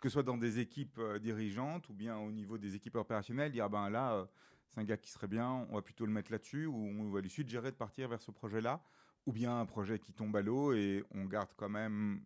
[0.00, 3.52] que ce soit dans des équipes euh, dirigeantes ou bien au niveau des équipes opérationnelles,
[3.52, 4.26] dire ben là, euh,
[4.68, 7.20] c'est un gars qui serait bien, on va plutôt le mettre là-dessus, ou on va
[7.20, 8.82] lui suggérer de partir vers ce projet-là,
[9.26, 12.22] ou bien un projet qui tombe à l'eau et on garde quand même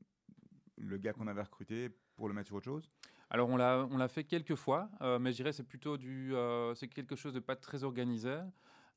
[0.77, 2.91] le gars qu'on avait recruté pour le mettre sur autre chose?
[3.31, 6.35] Alors on l'a on l'a fait quelques fois, euh, mais je dirais c'est plutôt du
[6.35, 8.39] euh, c'est quelque chose de pas très organisé.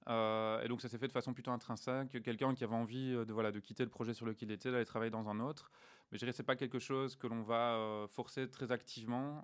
[0.07, 2.21] Euh, et donc ça s'est fait de façon plutôt intrinsèque.
[2.23, 4.71] Quelqu'un qui avait envie euh, de voilà de quitter le projet sur lequel il était,
[4.71, 5.71] d'aller travailler dans un autre.
[6.11, 9.43] Mais je dirais c'est pas quelque chose que l'on va euh, forcer très activement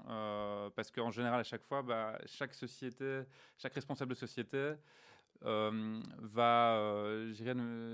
[0.76, 3.24] parce qu'en général à chaque fois, bah, chaque société,
[3.58, 4.74] chaque responsable de société
[5.42, 6.80] va,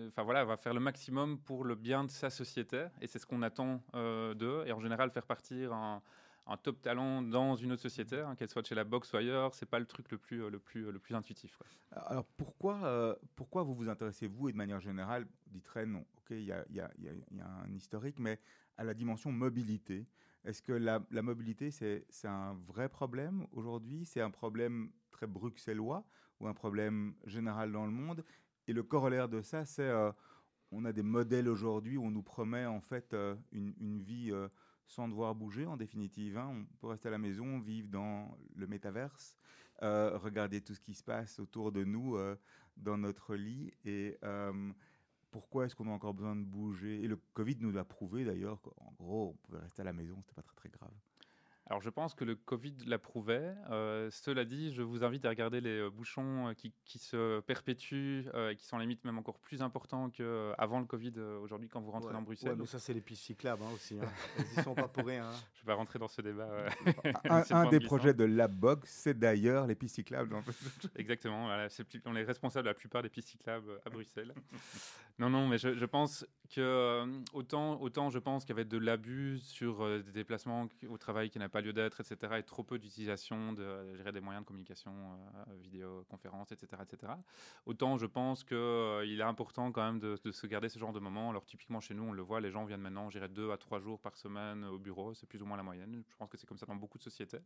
[0.08, 3.26] enfin voilà, va faire le maximum pour le bien de sa société, et c'est ce
[3.26, 4.64] qu'on attend d'eux.
[4.68, 6.04] Et en général, faire partir un,
[6.50, 9.54] un top talent dans une autre société, hein, qu'elle soit chez la boxe ou ailleurs,
[9.56, 11.60] c'est pas le truc le plus, euh, le plus, le plus intuitif.
[11.92, 16.44] Alors pourquoi, euh, pourquoi vous vous intéressez, vous, et de manière générale, d'Itren, ok, il
[16.44, 18.40] y a, y a- y y a un historique, mais
[18.78, 20.08] à la dimension mobilité
[20.46, 24.06] Est-ce que la, mobilité, c'est un vrai problème aujourd'hui?
[24.06, 26.06] C'est un problème très bruxellois
[26.40, 28.24] ou un problème général dans le monde?
[28.68, 30.12] Et le corollaire de ça, c'est euh,
[30.72, 34.32] on a des modèles aujourd'hui où on nous promet en fait euh, une, une vie
[34.32, 34.48] euh,
[34.89, 36.38] sans devoir bouger, en définitive.
[36.38, 36.47] hein.
[36.49, 39.38] On peut rester à la maison, vivre dans le métaverse,
[39.84, 42.36] euh, regarder tout ce qui se passe autour de nous euh,
[42.75, 43.71] dans notre lit.
[43.86, 44.73] Et euh,
[45.32, 47.04] pourquoi est-ce qu'on a encore besoin de bouger?
[47.04, 48.62] Et le Covid nous l'a prouvé d'ailleurs.
[48.62, 50.91] qu'en gros, on pouvait rester à la maison, c'était pas très très grave.
[51.70, 53.54] Alors je pense que le Covid l'approuvait.
[53.70, 57.42] Euh, cela dit, je vous invite à regarder les euh, bouchons euh, qui, qui se
[57.42, 61.80] perpétuent euh, et qui sont limite même encore plus importants qu'avant le Covid aujourd'hui quand
[61.80, 62.50] vous rentrez Ouais, dans Bruxelles.
[62.54, 64.00] ouais, mais ça, c'est les pistes cyclables hein, aussi.
[64.02, 64.08] Hein.
[64.56, 65.28] Ils y sont pas pour rien.
[65.28, 65.34] hein.
[65.54, 66.50] Je vais pas rentrer dans ce débat.
[66.50, 66.70] euh,
[67.30, 67.86] Un, des glissant.
[67.96, 70.36] projets de la box, c'est d'ailleurs les pistes cyclables.
[70.96, 71.68] Exactement, voilà,
[72.06, 74.34] on est responsable de la plupart des pistes cyclables à Bruxelles.
[75.20, 78.78] non, non, mais je, je pense que autant, autant je pense qu'il y avait de
[78.80, 82.80] l'abus sur des déplacements au travail qui n'a pas lieu d'être, etc., et trop peu
[82.80, 87.13] d'utilisation de, dirais, des moyens de communication, euh, vidéoconférence, etc., etc.
[87.65, 88.58] Autant je pense qu'il
[89.06, 91.30] il est important quand même de, se garder ce genre de moments.
[91.30, 93.80] Alors typiquement chez nous, on le voit, les gens viennent maintenant, dirais, deux à trois
[93.80, 96.04] jours par semaine au bureau, c'est plus ou moins la moyenne.
[96.10, 97.41] Je pense que c'est comme ça dans beaucoup de sociétés,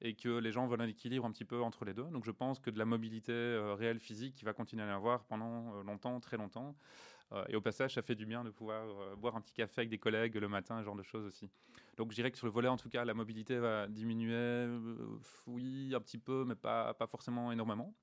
[0.00, 2.04] et que les gens veulent un équilibre un petit peu entre les deux.
[2.04, 4.90] Donc je pense que de la mobilité euh, réelle physique, qui va continuer à y
[4.90, 6.74] avoir pendant euh, longtemps, très longtemps.
[7.32, 9.80] Euh, et au passage, ça fait du bien de pouvoir euh, boire un petit café
[9.80, 11.48] avec des collègues le matin, ce genre de choses aussi.
[11.96, 14.96] Donc je dirais que sur le volet, en tout cas, la mobilité va diminuer, euh,
[15.46, 17.94] oui, un petit peu, mais pas, pas forcément énormément.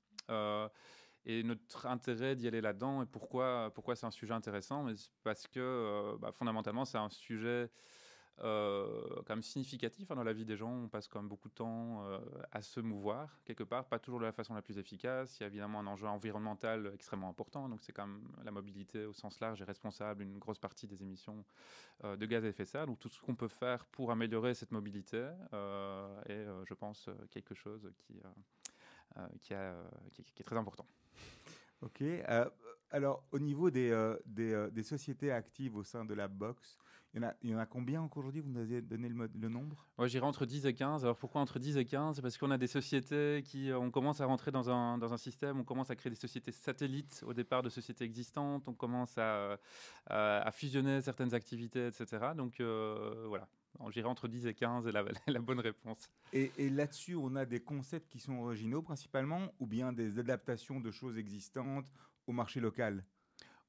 [1.26, 5.46] Et notre intérêt d'y aller là-dedans, et pourquoi, pourquoi c'est un sujet intéressant, c'est parce
[5.46, 7.68] que bah, fondamentalement, c'est un sujet
[8.38, 10.72] quand même significatif hein, dans la vie des gens.
[10.72, 12.18] On passe quand même beaucoup de temps euh,
[12.52, 15.38] à se mouvoir, quelque part, pas toujours de la façon la plus efficace.
[15.38, 19.04] Il y a évidemment un enjeu environnemental extrêmement important, donc c'est quand même la mobilité
[19.04, 21.44] au sens large est responsable d'une grosse partie des émissions
[22.04, 22.86] euh, de gaz à effet de serre.
[22.86, 27.08] Donc tout ce qu'on peut faire pour améliorer cette mobilité euh, est, euh, je pense,
[27.08, 28.28] euh, quelque chose qui, euh,
[29.18, 29.88] euh, euh,
[30.38, 30.86] est très important.
[31.82, 32.02] Ok.
[32.02, 32.48] euh,
[32.90, 36.76] alors, au niveau des, euh, des, euh, des sociétés actives au sein de la box,
[37.12, 39.08] il y en a, il y en a combien encore aujourd'hui Vous nous avez donné
[39.08, 39.86] le, mode- le nombre?
[39.98, 41.04] Moi, j'irais entre 10 et 15.
[41.04, 43.90] Alors, pourquoi entre 10 et 15 C'est parce qu'on a des sociétés qui, euh, on
[43.90, 47.24] commence à rentrer dans un, dans un système, on commence à créer des sociétés satellites
[47.26, 49.56] au départ de sociétés existantes, on commence à, euh,
[50.06, 52.06] à, à fusionner certaines activités, etc.
[52.36, 53.48] Donc, euh, voilà.
[53.90, 56.10] J'irais entre 10 et 15 est la, la bonne réponse.
[56.32, 60.80] Et, et là-dessus, on a des concepts qui sont originaux principalement, ou bien des adaptations
[60.80, 61.90] de choses existantes
[62.26, 63.04] au marché local?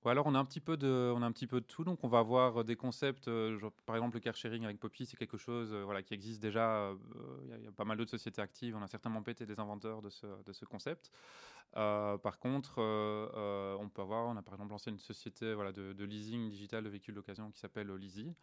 [0.04, 1.84] Ou alors on a un petit peu de, tout.
[1.84, 5.06] Donc on va avoir euh, des concepts, euh, par exemple le car sharing avec Poppy,
[5.06, 6.92] c'est quelque chose, euh, voilà, qui existe déjà.
[7.44, 8.76] Il y, a- pas mal d'autres sociétés actives.
[8.76, 11.12] On a certainement pas été des inventeurs de ce, concept.
[11.74, 16.50] Par contre, on peut avoir, on a par exemple lancé une société, voilà, de, leasing
[16.50, 18.36] digital de véhicules d'occasion qui s'appelle Leasy.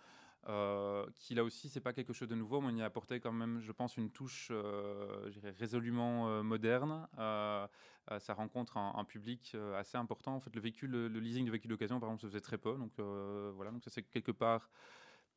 [1.19, 3.33] qui là aussi, c'est pas quelque chose de nouveau, mais on y a apporté quand
[3.33, 4.51] même, je pense, une touche,
[5.59, 7.07] résolument moderne.
[8.11, 10.35] Euh, ça rencontre un, public euh, assez important.
[10.35, 12.59] En fait, le véhicule, le, le leasing de véhicules d'occasion, par exemple, se faisait très
[12.59, 12.77] peu.
[12.77, 14.71] Donc euh, voilà, donc ça c'est quelque part.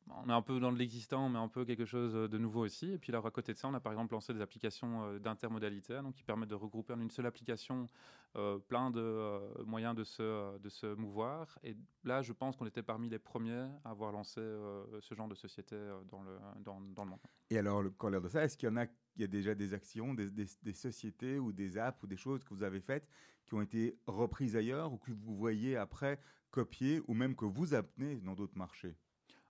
[0.08, 2.92] On est un peu dans de l'existant, mais un peu quelque chose de nouveau aussi.
[2.92, 5.18] Et puis là, à côté de ça, on a par exemple lancé des applications euh,
[5.18, 7.88] d'intermodalité, donc qui permettent de regrouper en une seule application
[8.36, 11.58] euh, plein de euh, moyens de se, de se mouvoir.
[11.62, 15.28] Et là, je pense qu'on était parmi les premiers à avoir lancé euh, ce genre
[15.28, 17.20] de société euh, dans, le, dans, dans le monde.
[17.50, 18.84] Et alors, le corollaire de ça, est-ce qu'il y en a,
[19.16, 22.54] il y a déjà des actions, des, sociétés ou des apps ou des choses que
[22.54, 23.06] vous avez faites
[23.44, 26.18] qui ont été reprises ailleurs ou que vous voyez après
[26.50, 28.96] copier ou même que vous amenez dans d'autres marchés?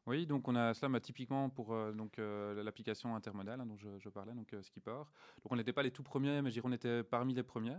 [0.07, 3.77] Oui, donc on a cela bah, typiquement pour euh, donc euh, l'application intermodale hein, dont
[3.77, 4.91] je, parlais, donc euh, Skipper.
[4.91, 7.77] Donc on n'était pas les tout premiers, mais je dirais on était parmi les premiers.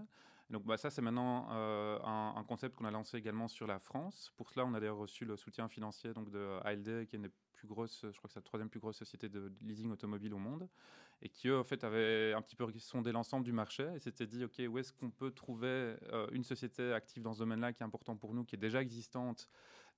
[0.49, 3.77] Donc bah, ça c'est maintenant euh, un, un concept qu'on a lancé également sur la
[3.77, 4.31] France.
[4.37, 7.23] Pour cela, on a d'ailleurs reçu le soutien financier donc de ALD, qui est une
[7.23, 10.33] des plus grosses, je crois que c'est la troisième plus grosse société de leasing automobile
[10.33, 10.69] au monde,
[11.21, 14.27] et qui eux en fait avaient un petit peu sondé l'ensemble du marché et s'étaient
[14.27, 15.95] dit ok où est-ce qu'on peut trouver
[16.31, 19.49] une société active dans ce domaine-là qui est important pour nous, qui est déjà existante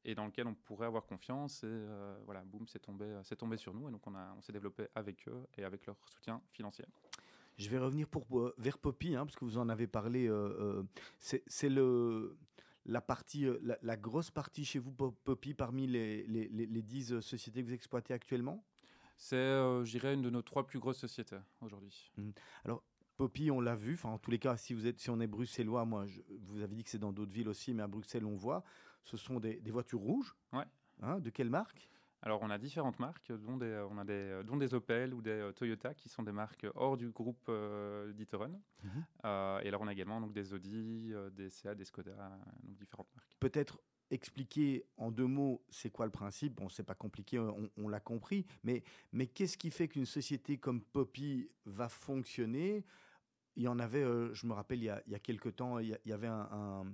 [0.06, 1.64] et dans lequel on pourrait avoir confiance.
[1.64, 3.90] Et euh, voilà, boum, c'est tombé, euh, c'est tombé sur nous.
[3.90, 6.86] Et donc, on, a, on s'est développé avec eux et avec leur soutien financier.
[7.58, 10.28] Je vais revenir pour, euh, vers Poppy, hein, parce que vous en avez parlé.
[10.28, 10.84] euh,
[11.18, 12.38] c'est le
[12.88, 16.82] la partie, la, la grosse partie chez vous, Po- Poppy, parmi les, les, les, les
[16.84, 18.64] 10 euh, sociétés que vous exploitez actuellement?
[19.18, 22.12] C'est, euh, je dirais, une de nos trois plus grosses sociétés aujourd'hui.
[23.18, 23.94] Poppy, on l'a vu.
[23.94, 26.62] Enfin, en tous les cas, si vous êtes, si on est bruxellois, moi, je, vous
[26.62, 28.64] avez dit que c'est dans d'autres villes aussi, mais à Bruxelles, on voit.
[29.06, 30.36] Ce sont des, des voitures rouges.
[30.52, 30.66] Ouais.
[31.02, 31.90] Hein, de quelle marque?
[32.22, 35.30] Alors, on a différentes marques, dont des, on a des, dont des Opel ou des
[35.30, 38.62] euh, Toyota, qui sont des marques hors du groupe euh, d'Iteron.
[38.84, 39.06] Mhm.
[39.26, 42.16] Euh, et alors, on a également donc, des Audi, euh, des Seat, des Skoda,
[42.64, 43.30] donc différentes marques.
[43.40, 46.56] Peut-être expliquer en deux mots c'est quoi le principe?
[46.56, 48.46] Bon, c'est pas compliqué, on, on l'a compris.
[48.64, 52.86] Mais, mais qu'est-ce qui fait qu'une société comme Poppy va fonctionner?
[53.56, 55.56] Il y en avait, euh, je me rappelle, il y a, il y a quelques
[55.56, 56.86] temps, il y, a- il y avait un, un,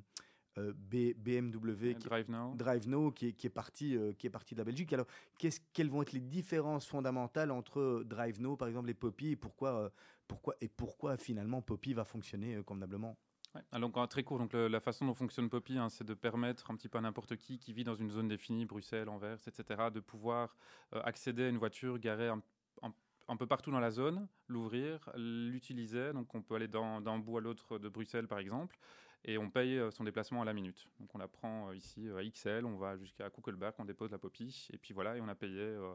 [0.58, 2.56] euh, BMW qui, Drive Now.
[2.56, 4.92] Drive Now qui est, qui est parti euh, qui est parti de la Belgique.
[4.94, 8.94] Alors, qu'est-ce, quelles vont être les différences fondamentales entre euh, Drive Now, par exemple, et
[8.94, 9.90] Poppy, et pourquoi, euh,
[10.28, 13.18] pourquoi, et pourquoi finalement Poppy va fonctionner convenablement?
[13.56, 13.62] Ouais.
[13.74, 16.72] Alors, en très court, donc le- la façon dont fonctionne Poppy, hein, c'est de permettre
[16.72, 19.92] un petit peu à n'importe qui qui vit dans une zone définie, Bruxelles, Anvers, etc.,
[19.92, 20.56] de pouvoir
[20.92, 22.42] accéder à une voiture garée un,
[22.82, 22.94] un-
[23.28, 26.14] un peu partout dans la zone, l'ouvrir, l'utiliser.
[26.14, 28.78] Donc, on peut aller d'un bout à l'autre de Bruxelles, par exemple,
[29.24, 30.88] et on paye euh, son déplacement à la minute.
[31.00, 34.12] Donc, on la prend euh, ici euh, à XL, on va jusqu'à Kuckelbach, on dépose
[34.12, 35.94] la Poppy, et puis voilà, et on a payé euh,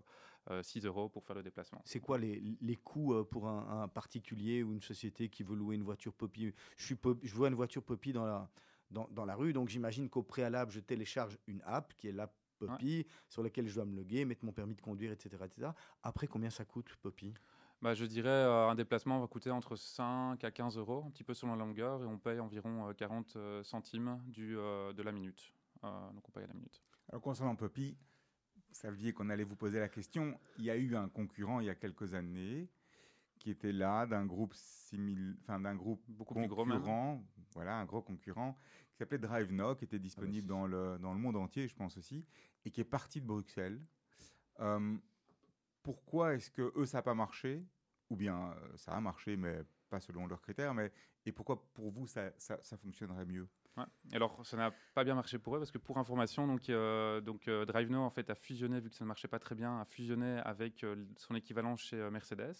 [0.50, 1.82] euh, 6 euros pour faire le déplacement.
[1.84, 5.74] C'est quoi les, les coûts pour un, un particulier ou une société qui veut louer
[5.76, 8.48] une voiture Poppy je, suis Pop- je vois une voiture Poppy dans la,
[8.90, 12.32] dans, dans la rue, donc j'imagine qu'au préalable, je télécharge une app qui est l'app
[12.58, 15.44] Poppy, sur laquelle je dois me loguer, mettre mon permis de conduire, etc.
[15.44, 15.68] etc.
[16.02, 17.34] Après, combien ça coûte Poppy
[17.82, 21.24] Bah, je dirais euh, un déplacement va coûter entre 5 à 15 euros, un petit
[21.24, 25.02] peu selon la longueur, et on paye environ euh, 40 euh, centimes du, euh, de
[25.02, 25.52] la minute.
[25.84, 26.80] Euh, donc on paye à la minute.
[27.10, 27.96] Alors concernant Poppy,
[28.56, 30.38] vous saviez qu'on allait vous poser la question.
[30.58, 32.68] Il y a eu un concurrent il y a quelques années
[33.38, 35.36] qui était là d'un groupe simil...
[35.42, 37.22] enfin d'un groupe Beaucoup plus gros concurrent,
[37.52, 38.56] voilà, un gros concurrent
[38.90, 42.24] qui s'appelait DriveNow, qui était disponible dans le, dans le monde entier, je pense aussi,
[42.64, 43.80] et qui est parti de Bruxelles.
[44.60, 44.96] Euh,
[45.86, 47.64] pourquoi est-ce que eux ça n'a pas marché?
[48.10, 50.74] Ou bien euh, ça a marché, mais pas selon leurs critères.
[50.74, 50.90] Mais
[51.24, 53.48] et pourquoi pour vous ça, ça, fonctionnerait mieux?
[54.12, 57.46] Alors, ça n'a pas bien marché pour eux parce que pour information, donc, euh, donc
[57.46, 59.84] euh, DriveNow en fait a fusionné vu que ça ne marchait pas très bien, a
[59.84, 62.56] fusionné avec euh, son équivalent chez Mercedes,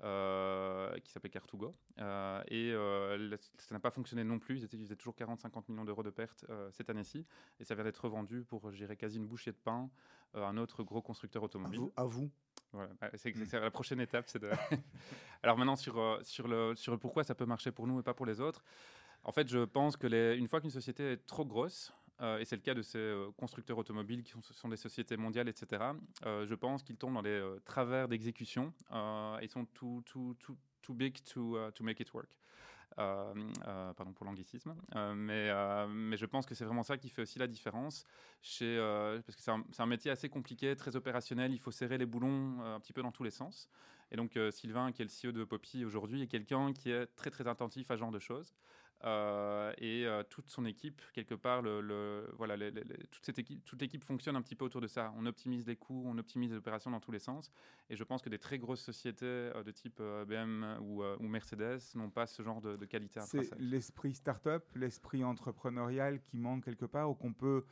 [0.00, 4.58] qui s'appelait Car2Go, Euh, et euh, ça n'a pas fonctionné non plus.
[4.58, 7.26] Ils, étaient, ils faisaient toujours 40-50 millions d'euros de pertes euh, cette année-ci,
[7.58, 9.90] et ça vient d'être revendu pour, je dirais, quasi une bouchée de pain
[10.34, 11.80] euh, à un autre gros constructeur À automobile.
[11.80, 12.30] vous, à vous.
[12.72, 14.28] Voilà, bah, c'est c'est la prochaine étape.
[14.28, 14.50] c'est de...
[15.42, 18.02] Alors maintenant, sur, euh, sur, le, sur le pourquoi ça peut marcher pour nous et
[18.02, 18.62] pas pour les autres,
[19.24, 22.44] en fait, je pense que les, une fois qu'une société est trop grosse, euh, et
[22.44, 25.82] c'est le cas de ces euh, constructeurs automobiles qui sont, des sociétés mondiales, etc.,
[26.26, 28.72] euh, je pense qu'ils tombent dans euh, travers d'exécution.
[28.90, 32.30] Ils sont too, too, too, too big to, uh, to make it work.
[32.96, 34.74] Pardon pour l'anglicisme,
[35.14, 35.52] mais,
[35.88, 38.04] mais je pense que c'est vraiment ça qui fait aussi la différence
[38.42, 38.76] chez,
[39.24, 42.80] parce que c'est un, métier assez compliqué, très opérationnel, il faut serrer les boulons un
[42.80, 43.68] petit peu dans tous les sens.
[44.10, 47.30] Et donc Sylvain, qui est le CEO de Poppy aujourd'hui, est quelqu'un qui est très
[47.30, 48.52] très attentif à ce genre de choses.
[49.04, 52.56] Euh, et euh, toute son équipe, quelque part, le, le- voilà,
[53.10, 55.12] toute, cette équipe, toute l'équipe fonctionne un petit peu autour de ça.
[55.16, 57.52] On optimise les coûts, on optimise les opérations dans tous les sens.
[57.90, 61.78] Et je pense que des très grosses sociétés euh, de type BM ou, ou Mercedes
[61.94, 66.84] n'ont pas ce genre de, de qualité C'est l'esprit start-up, l'esprit entrepreneurial qui manque quelque
[66.84, 67.64] part ou qu'on peut,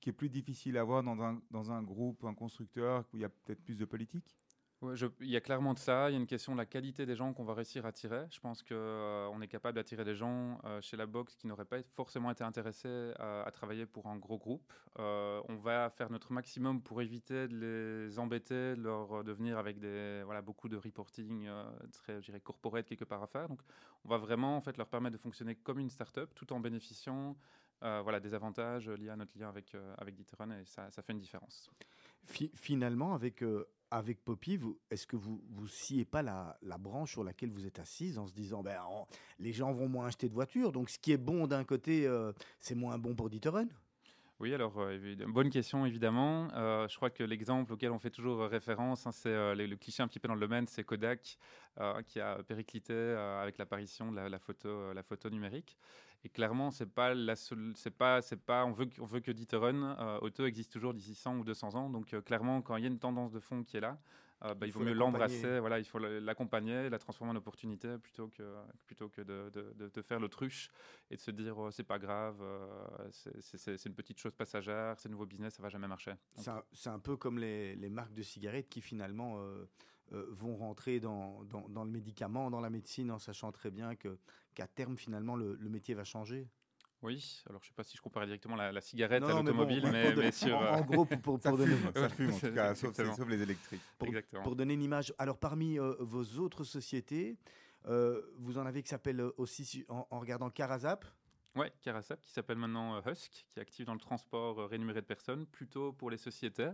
[0.00, 3.20] qui est plus difficile à avoir dans un, dans un groupe, un constructeur où il
[3.20, 4.36] y a peut-être plus de politique?
[4.82, 6.10] Il y a clairement de ça.
[6.10, 8.26] Il y a une question de la qualité des gens qu'on va réussir à attirer.
[8.30, 11.82] Je pense qu'on est capable d'attirer des gens euh, chez la box qui n'auraient pas
[11.94, 14.72] forcément été intéressés à, travailler pour un gros groupe.
[14.98, 17.56] Euh, on va faire notre maximum pour éviter de
[18.06, 22.20] les embêter, de leur euh, de venir avec des, voilà, beaucoup de reporting euh, très,
[22.20, 23.48] je corporate quelque part à faire.
[23.48, 23.60] Donc,
[24.04, 27.36] on va vraiment en fait, leur permettre de fonctionner comme une start-up tout en bénéficiant
[27.82, 31.12] euh, voilà, des avantages liés à notre lien avec, euh, avec D'Ieteren et ça, fait
[31.12, 31.70] une différence.
[32.24, 34.58] Fi- finalement, avec, euh, avec Poppy,
[34.90, 38.32] est-ce que vous vous sciez pas la, branche sur laquelle vous êtes assise en se
[38.32, 38.80] disant ben,
[39.38, 42.32] les gens vont moins acheter de voitures, donc ce qui est bon d'un côté, euh,
[42.60, 43.68] c'est moins bon pour D'Ieteren
[44.40, 46.48] Oui, alors, euh, bonne question, évidemment.
[46.54, 50.08] Euh, je crois que l'exemple auquel on fait toujours référence, hein, c'est le, cliché un
[50.08, 51.38] petit peu dans le domaine, c'est Kodak,
[52.06, 55.76] qui a périclité avec l'apparition de la photo numérique.
[56.26, 59.20] Et clairement, c'est pas la seule, c'est pas, c'est pas, on veut, que- on veut
[59.20, 61.88] que D'Ieteren euh, auto existe toujours d'ici 100 ou 200 ans.
[61.88, 63.96] Donc, euh, clairement, quand il y a une tendance de fond qui est là,
[64.44, 65.60] euh, bah, Il il, faut vaut mieux l'embrasser.
[65.60, 68.42] Voilà, il faut l'accompagner, la transformer en opportunité plutôt que,
[68.86, 70.68] plutôt que de, de- de- de faire l'autruche
[71.12, 75.08] et de se dire oh, c'est pas grave, euh, c'est- une petite chose passagère, c'est
[75.08, 76.14] nouveau business, ça va jamais marcher.
[76.26, 79.38] C'est un, un peu comme les, les marques de cigarettes qui finalement
[80.12, 83.94] euh, vont rentrer dans, dans, dans le médicament, dans la médecine, en sachant très bien
[83.96, 84.18] que
[84.54, 86.48] qu'à terme, finalement, le, le métier va changer.
[87.02, 89.42] Oui, alors je sais pas si je comparais directement la, la cigarette Non, à mais
[89.42, 90.56] bon, l'automobile, mais, mais sur.
[90.56, 93.28] en, en gros, pour, pour, Ça pour donner, fume, ça fume en tout cas, sauf,
[93.28, 93.82] les électriques.
[93.98, 94.42] pour- Exactement.
[94.42, 95.12] pour donner une image.
[95.18, 97.36] Alors, parmi euh, vos autres sociétés,
[97.86, 101.04] euh, vous en avez qui s'appelle aussi, si- en, en regardant Carazap,
[101.54, 105.00] Ouais, Carasap, qui s'appelle maintenant euh, Husk, qui est actif dans le transport euh, rémunéré
[105.00, 106.68] de personnes, plutôt pour les sociétés.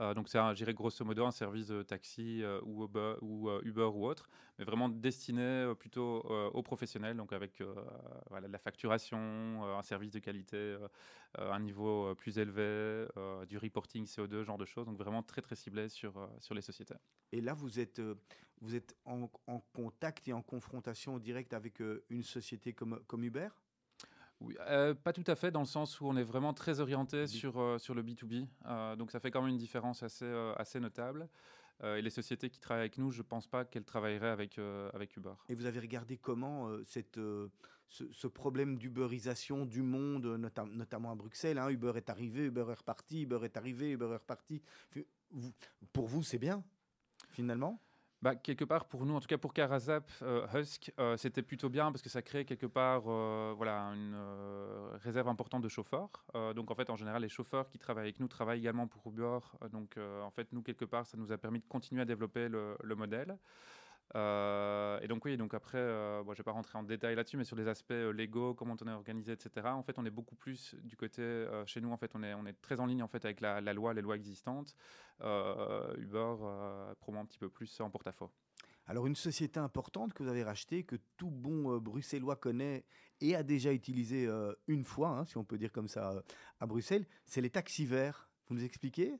[0.00, 3.60] Euh, donc, c'est, dirais grosso modo un service de taxi euh, ou, Uber, ou euh,
[3.64, 4.28] Uber ou autre,
[4.58, 9.18] mais vraiment destiné plutôt aux professionnels, donc avec de la facturation,
[9.76, 10.76] un service de qualité,
[11.38, 13.06] un niveau plus élevé,
[13.48, 14.86] du reporting CO2, genre de choses.
[14.86, 16.94] Donc, vraiment très, très ciblé sur, sur les sociétés.
[17.32, 18.00] et là, vous êtes,
[18.60, 23.48] vous êtes en, en contact et en confrontation directe avec une société comme, comme Uber?
[24.40, 27.26] Oui, euh, pas tout à fait, dans le sens où on est vraiment très orienté
[27.26, 28.46] sur, euh, sur le B2B.
[28.66, 30.26] euh, donc ça fait quand même une différence assez,
[30.56, 31.28] assez notable.
[31.82, 34.58] Et les sociétés qui travaillent avec nous, je ne pense pas qu'elles travailleraient avec,
[34.92, 35.32] avec Uber.
[35.48, 37.18] Et vous avez regardé comment cette,
[37.88, 42.66] ce, ce problème d'uberisation du monde, nota- notamment à Bruxelles, hein, Uber est arrivé, Uber
[42.68, 44.60] est reparti, Uber est arrivé, Uber est reparti.
[45.30, 45.52] Vous-
[45.94, 46.62] pour vous, c'est bien,
[47.30, 47.80] finalement?
[48.22, 51.70] Bah, quelque part, pour nous, en tout cas pour Carazap, euh, Husk, euh, c'était plutôt
[51.70, 56.10] bien parce que ça crée quelque part euh, voilà, une euh, réserve importante de chauffeurs.
[56.54, 59.38] Donc, en fait, en général, les chauffeurs qui travaillent avec nous travaillent également pour Uber.
[59.72, 62.94] Donc, en fait, nous, quelque part, ça nous a permis de continuer à développer le
[62.94, 63.36] modèle.
[64.16, 67.36] Euh, et donc oui, donc après, euh, bon, je vais pas rentrer en détail là-dessus,
[67.36, 69.68] mais sur les aspects euh, légaux, comment on est organisé, etc.
[69.68, 71.92] En fait, on est beaucoup plus du côté chez nous.
[71.92, 74.74] En fait, on est très en ligne en fait avec la, loi, les lois existantes.
[75.20, 76.34] Uber
[77.00, 78.30] promet un petit peu plus en porte-à-faux.
[78.86, 82.84] Alors une société importante que vous avez rachetée, que tout bon bruxellois connaît
[83.20, 86.22] et a déjà utilisé euh, une fois, hein, si on peut dire comme ça,
[86.58, 88.28] à Bruxelles, c'est les taxis verts.
[88.48, 89.14] Vous nous expliquez?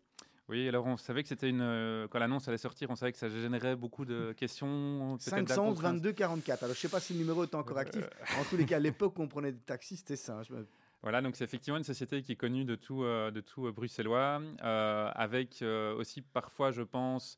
[0.51, 1.61] Oui, alors on savait que c'était une.
[1.62, 5.16] euh, quand l'annonce allait sortir, on savait que ça générait beaucoup de questions.
[5.16, 5.92] peut-être 511 d'incompréhension.
[5.98, 6.62] 22 44.
[6.64, 8.05] Alors je sais pas si le numéro est encore actif.
[8.38, 10.38] En tous les cas, à l'époque où on prenait des taxis, c'était ça.
[10.38, 10.66] hein, je me-
[11.03, 13.72] Voilà, donc c'est effectivement une société qui est connue de tout, euh, de tout euh,
[13.72, 17.36] bruxellois, euh, avec euh, aussi parfois, je pense,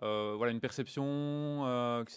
[0.00, 2.10] euh, voilà, une perception euh, que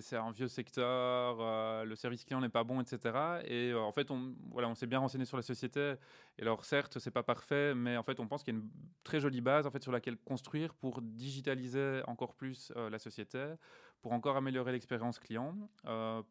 [0.00, 2.98] c'est un vieux secteur, euh, le service client n'est pas bon, etc.
[3.44, 5.94] Et euh, en fait, on, voilà, on s'est bien renseigné sur la société.
[6.38, 8.70] Et alors, certes, c'est pas parfait, mais en fait, on pense qu'il y a une
[9.04, 13.52] très jolie base en fait, sur laquelle construire pour digitaliser encore plus la société,
[14.00, 15.54] pour encore améliorer l'expérience client,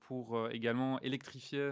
[0.07, 1.71] pour également électrifier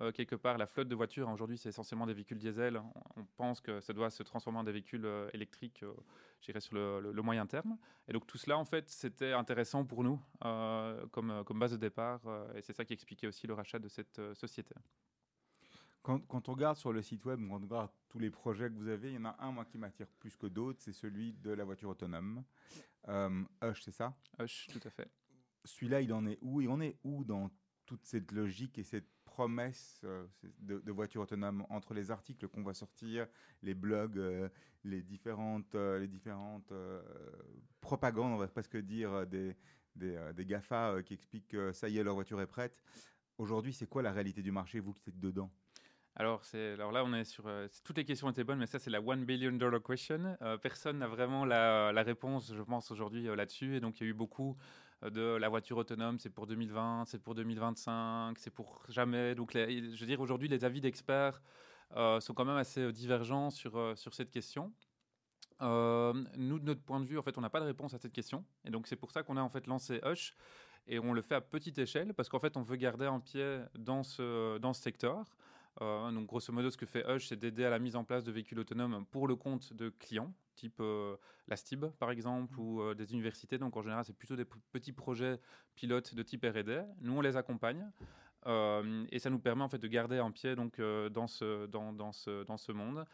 [0.00, 1.28] euh, quelque part la flotte de voitures.
[1.28, 2.80] hein, Aujourd'hui, c'est essentiellement des véhicules diesel.
[3.16, 5.92] On, pense que ça doit se transformer en des véhicules euh, électriques, euh,
[6.40, 7.76] je dirais, sur le, le- le moyen terme.
[8.08, 11.76] Et donc tout cela, en fait, c'était intéressant pour nous euh, comme, comme base de
[11.76, 12.20] départ.
[12.54, 14.74] et c'est ça qui expliquait aussi le rachat de cette société.
[16.02, 18.74] Quand, quand on regarde sur le site web, quand on regarde tous les projets que
[18.74, 21.34] vous avez, il y en a un moi qui m'attire plus que d'autres, c'est celui
[21.34, 22.42] de la voiture autonome.
[23.06, 24.14] Hush, c'est ça?
[24.38, 25.10] Hush, tout à fait.
[25.64, 26.62] Celui-là, il en est où?
[26.62, 27.50] Et on est où dans
[27.84, 30.26] toute cette logique et cette promesse euh,
[30.58, 33.26] de, de voiture autonome entre les articles qu'on va sortir,
[33.62, 34.48] les blogs, euh,
[34.84, 36.72] les différentes, euh, les différentes
[37.80, 39.56] propagandes, on va presque dire, des,
[39.94, 42.82] des, des GAFA qui expliquent que ça y est, leur voiture est prête.
[43.38, 45.50] Aujourd'hui, c'est quoi la réalité du marché, vous qui êtes dedans?
[46.16, 47.44] Alors, alors là, on est sur.
[47.84, 50.36] toutes les questions étaient bonnes, mais ça, c'est la one billion dollar question.
[50.60, 53.76] Personne n'a vraiment la, la réponse, je pense, aujourd'hui là-dessus.
[53.76, 54.56] Et donc, il y a eu beaucoup
[55.02, 59.34] de la voiture autonome, c'est pour 2020, c'est pour 2025, c'est pour jamais.
[59.34, 61.40] Donc, je veux dire, aujourd'hui, les avis d'experts
[61.96, 64.72] euh, sont quand même assez euh, divergents sur, euh, sur cette question.
[65.60, 68.12] Nous, de notre point de vue, en fait, on n'a pas de réponse à cette
[68.12, 68.44] question.
[68.64, 70.34] Et donc, c'est pour ça qu'on a en fait lancé Hush.
[70.86, 73.60] Et on le fait à petite échelle parce qu'en fait, on veut garder un pied
[73.78, 75.26] dans ce, dans ce secteur.
[75.80, 78.24] Euh, donc, grosso modo, ce que fait Hush, c'est d'aider à la mise en place
[78.24, 81.16] de véhicules autonomes pour le compte de clients, type euh,
[81.48, 83.58] la STIB, par exemple, ou euh, des universités.
[83.58, 85.40] Donc, en général, c'est plutôt des petits projets
[85.74, 86.82] pilotes de type R&D.
[87.00, 87.90] Nous, on les accompagne.
[88.46, 92.12] Et ça nous permet en fait de garder un pied donc, dans, ce, dans, dans,
[92.12, 93.04] ce, dans ce monde.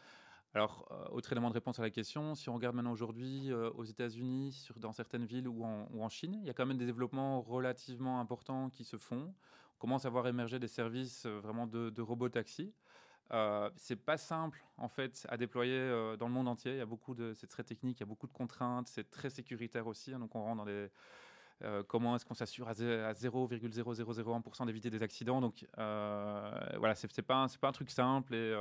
[0.53, 3.69] Alors, euh, autre élément de réponse à la question, si on regarde maintenant aujourd'hui euh,
[3.75, 6.77] aux États-Unis, dans certaines villes ou en, ou en Chine, il y a quand même
[6.77, 9.33] des développements relativement importants qui se font.
[9.77, 12.73] Commence à voir émerger des services euh, vraiment de, de robots taxi.
[13.31, 16.71] Euh, c'est pas simple en fait à déployer euh, dans le monde entier.
[16.71, 19.09] Il y a beaucoup de, c'est très technique, il y a beaucoup de contraintes, c'est
[19.09, 20.13] très sécuritaire aussi.
[20.13, 20.89] hein, donc on rentre dans des
[21.63, 27.21] euh, comment est-ce qu'on s'assure à, zé- à 0,0001% d'éviter des accidents Donc voilà, c'est
[27.23, 28.55] pas, c'est pas un truc simple et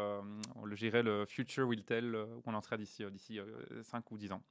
[0.56, 3.38] on le gérait le future will tell où on en sera d'ici d'ici
[3.82, 4.42] 5 ou 10 ans.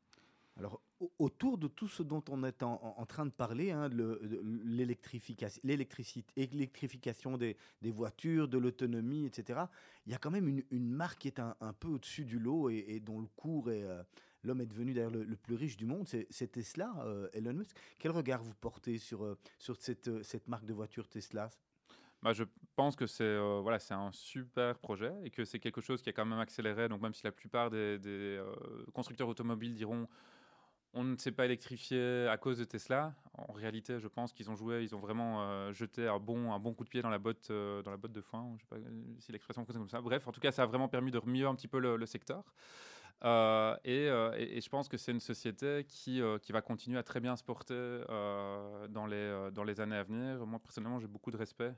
[0.58, 3.90] Alors, au- autour de tout ce dont on est en, train de parler, hein,
[4.64, 7.58] l'électrification, des,
[7.92, 9.66] voitures, de l'autonomie, etc.,
[10.06, 13.02] il y a quand même une, marque qui est un, peu au-dessus du lot et,
[13.02, 13.84] dont le cours est.
[13.84, 14.02] euh,
[14.44, 17.76] L'homme est devenu d'ailleurs le, plus riche du monde, c'est Tesla, euh, Elon Musk.
[17.98, 21.50] Quel regard vous portez sur, euh, sur cette, cette marque de voiture Tesla?
[22.22, 22.44] Bah, je
[22.76, 26.26] pense que c'est voilà, un super projet et que c'est quelque chose qui a quand
[26.26, 26.88] même accéléré.
[26.88, 28.40] Donc même si la plupart des,
[28.94, 30.08] constructeurs automobiles diront
[30.96, 34.56] on ne s'est pas électrifié à cause de Tesla, en réalité, je pense qu'ils ont
[34.56, 37.20] joué, ils ont vraiment euh, jeté un bon, un bon coup de pied dans la
[37.20, 38.56] botte, euh, dans la botte de foin.
[38.58, 40.02] Je sais pas euh, si l'expression comme ça.
[40.02, 42.44] Bref, en tout cas, ça a vraiment permis de remuer un petit peu le, secteur.
[43.24, 47.44] Et, je pense que c'est une société qui, qui va continuer à très bien se
[47.44, 48.02] porter
[48.90, 50.46] dans, les, dans les années à venir.
[50.46, 51.74] Moi, personnellement, j'ai beaucoup de respect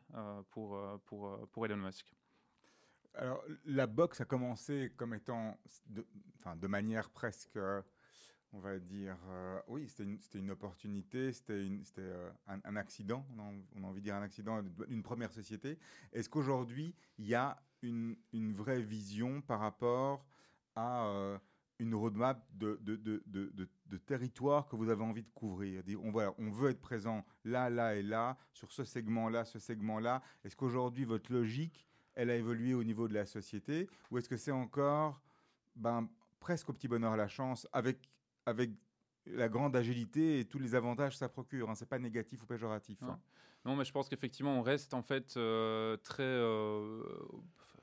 [0.52, 2.14] pour, pour, pour Elon Musk.
[3.18, 5.58] Alors, la boxe a commencé comme étant,
[5.88, 7.58] de, manière presque,
[8.58, 13.84] on va dire, euh, oui, c'était une, une opportunité, c'était une- euh, un, accident, on
[13.84, 15.78] a, envie de dire un accident d'une première société.
[16.12, 20.26] Est-ce qu'aujourd'hui, il y a une, une vraie vision par rapport
[20.76, 21.38] à euh,
[21.78, 25.84] une roadmap de, de, de, territoire que vous avez envie de couvrir?
[26.04, 30.24] On, voilà, on veut être présent là, là et là, sur ce segment-là, ce segment-là.
[30.44, 31.86] Est-ce qu'aujourd'hui, votre logique
[32.16, 33.88] elle a évolué au niveau de la société?
[34.10, 35.22] Ou est-ce que c'est encore
[35.76, 38.10] ben, presque au petit bonheur la chance avec,
[38.48, 38.72] avec
[39.26, 42.46] la grande agilité et tous les avantages que ça procure hein, C'est pas négatif ou
[42.46, 43.02] péjoratif.
[43.02, 43.10] Non.
[43.10, 43.20] hein.
[43.66, 46.24] Non, mais je pense qu'effectivement, on reste en fait euh, très.
[46.24, 47.04] euh,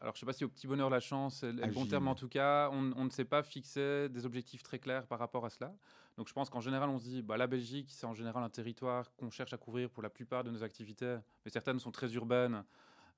[0.00, 2.14] alors, je sais pas si au petit bonheur la chance est le bon terme, en
[2.14, 5.50] tout cas, on, on ne s'est pas fixé des objectifs très clairs par rapport à
[5.50, 5.74] cela.
[6.16, 8.50] Donc, je pense qu'en général, on se dit, bah, la Belgique, c'est en général un
[8.50, 12.12] territoire qu'on cherche à couvrir pour la plupart de nos activités, mais certaines sont très
[12.14, 12.64] urbaines.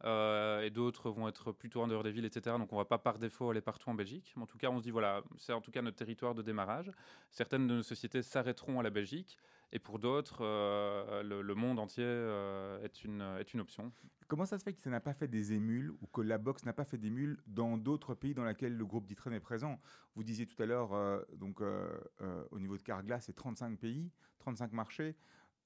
[0.05, 2.57] Euh, et d'autres vont être plutôt en dehors des villes, etc.
[2.59, 4.33] Donc on va pas par défaut aller partout en Belgique.
[4.37, 6.43] Mais en tout cas, on se dit, voilà, c'est en tout cas notre territoire de
[6.43, 6.91] démarrage.
[7.31, 9.39] Certaines de nos sociétés s'arrêteront à la Belgique.
[9.73, 13.21] Et pour d'autres, euh, le, monde entier euh, est, une,
[13.61, 13.91] option.
[14.29, 16.65] Comment ça se fait que ça n'a pas fait des émules ou que la boxe
[16.65, 19.81] n'a pas fait d'émules dans d'autres pays dans lesquels le groupe d'Itren est présent?
[20.15, 25.17] Vous disiez tout à l'heure, donc au niveau de Carglass, c'est 35 pays, 35 marchés.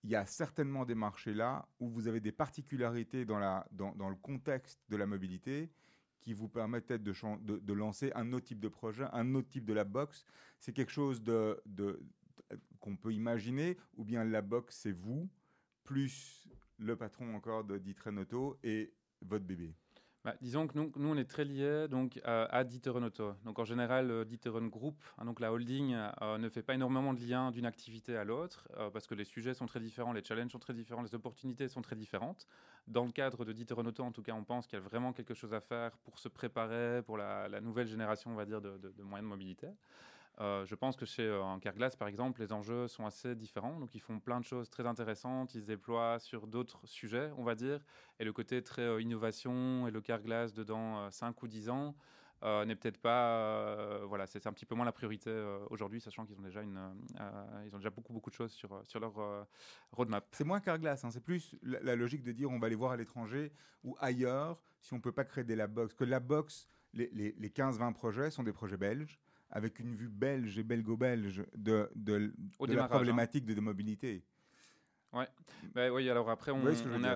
[0.03, 4.81] Il y a certainement des marchés là où vous avez des particularités dans, le contexte
[4.89, 5.71] de la mobilité
[6.21, 7.13] qui vous permettent de,
[7.59, 10.25] de, lancer un autre type de projet, un autre type de la boxe.
[10.59, 11.23] C'est quelque chose
[12.79, 15.29] qu'on peut imaginer, ou bien la boxe, c'est vous,
[15.85, 16.49] plus
[16.79, 18.93] le patron encore de d'Itren Auto et
[19.23, 19.75] votre bébé.
[20.23, 23.33] Bah, disons que nous, nous, on est très liés donc, à, D'Ieteren Auto.
[23.45, 24.25] Donc, en général, euh,
[24.69, 28.25] Group, hein, donc la holding, euh, ne fait pas énormément de liens d'une activité à
[28.25, 31.15] l'autre euh, parce que les sujets sont très différents, les challenges sont très différents, les
[31.15, 32.47] opportunités sont très différentes.
[32.87, 35.15] Dans le cadre de D'Ieteren Auto, en tout cas, on pense qu'il y a vraiment
[35.15, 39.03] quelque chose à faire pour se préparer pour la, nouvelle génération, on va dire, de
[39.03, 39.69] moyens de mobilité.
[40.41, 43.79] Euh, je pense que chez euh, en Carglass, par exemple, les enjeux sont assez différents.
[43.79, 45.55] Donc, ils font plein de choses très intéressantes.
[45.55, 47.85] Ils se déploient sur d'autres sujets, on va dire.
[48.19, 51.95] Et le côté très euh, innovation et le Carglass de dans 5 ou 10 ans
[52.43, 53.37] euh, n'est peut-être pas.
[53.37, 56.61] euh, voilà, c'est un petit peu moins la priorité euh, aujourd'hui, sachant qu'ils ont déjà
[56.61, 59.45] euh, ont déjà beaucoup beaucoup de choses sur euh, sur leur euh,
[59.93, 60.27] roadmap.
[60.33, 62.93] C'est moins Carglass, hein, c'est plus la, la logique de dire on va aller voir
[62.93, 63.53] à l'étranger
[63.85, 65.93] ou ailleurs si on ne peut pas créer des lab box.
[65.93, 69.21] Que la box, les, les- les 15-20 projets sont des projets belges
[69.51, 72.33] avec une vue belge et belgo-belge de, de,
[72.69, 72.89] la hein.
[72.89, 74.25] problématique de, mobilité.
[75.75, 76.71] Ben oui, alors après, on, a,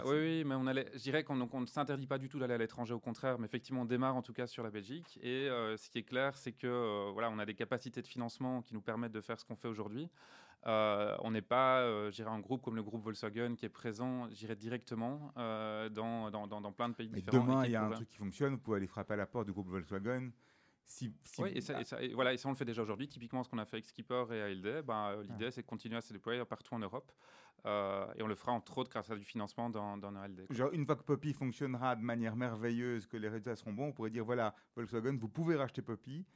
[0.04, 2.58] oui, oui, mais on allait, je dirais qu'on ne s'interdit pas du tout d'aller à
[2.58, 5.18] l'étranger, au contraire, mais effectivement, on démarre en tout cas sur la Belgique.
[5.22, 8.06] Et euh, ce qui est clair, c'est que euh, voilà, on a des capacités de
[8.06, 10.10] financement qui nous permettent de faire ce qu'on fait aujourd'hui.
[10.66, 14.28] Euh, on n'est pas, je dirais, un groupe comme le groupe Volkswagen qui est présent,
[14.30, 17.44] je dirais, directement dans, dans, dans, dans plein de pays Mais différents.
[17.44, 19.46] demain, il y a un truc qui fonctionne, vous pouvez aller frapper à la porte
[19.46, 20.30] du groupe Volkswagen.
[20.86, 22.82] Si, si Oui, et ça, et ça- et voilà, et ça, on le fait déjà
[22.82, 23.08] aujourd'hui.
[23.08, 25.96] Typiquement, ce qu'on a fait avec Skipper et ALD, ben, euh, l'idée, c'est de continuer
[25.96, 27.10] à se déployer partout en Europe.
[27.66, 30.44] Euh, et on le fera entre autres grâce à du financement dans, dans ALD.
[30.50, 33.92] Genre, une fois que Poppy fonctionnera de manière merveilleuse, que les résultats seront bons, on
[33.92, 36.26] pourrait dire voilà, Volkswagen, vous pouvez racheter Poppy.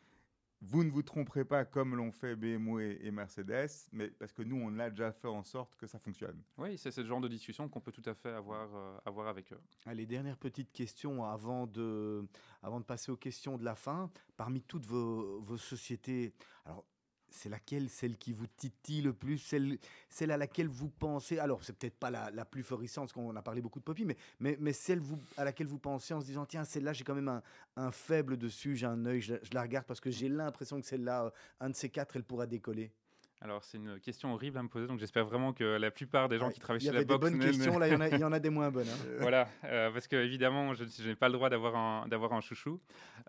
[0.61, 4.56] Vous ne vous tromperez pas comme l'ont fait BMW et Mercedes, mais parce que nous,
[4.56, 6.42] on a déjà fait en sorte que ça fonctionne.
[6.56, 9.52] Oui, c'est ce genre de discussion qu'on peut tout à fait avoir, euh, avoir avec
[9.52, 9.61] eux.
[9.86, 12.26] Allez, dernière petite question avant de,
[12.62, 14.11] avant de passer aux questions de la fin.
[14.36, 16.34] Parmi toutes vos, vos sociétés,
[16.64, 16.84] alors
[17.31, 21.64] c'est laquelle, celle qui vous titille le plus, celle, celle à laquelle vous pensez Alors,
[21.64, 24.16] c'est peut-être pas la, la plus florissante, parce qu'on a parlé beaucoup de Poppy, mais,
[24.41, 25.03] mais, mais celle
[25.37, 27.43] à laquelle vous pensez en se disant tiens, celle-là, j'ai quand même un,
[27.76, 30.87] un faible dessus, j'ai un œil, je, je la regarde parce que j'ai l'impression que
[30.87, 32.93] celle-là, euh, un de ces quatre, elle pourra décoller.
[33.41, 36.39] Alors, c'est une question horrible à me poser, donc j'espère vraiment que la plupart des
[36.39, 37.20] gens qui travaillent Il y chez la avait des box...
[37.20, 38.68] bonnes ne- ne- questions, là, il y en a- il y, en a des moins
[38.72, 38.89] bonnes.
[38.89, 39.07] hein.
[39.20, 42.41] voilà, euh, parce que évidemment, je je n'ai pas le droit d'avoir un, d'avoir un
[42.41, 42.80] chouchou.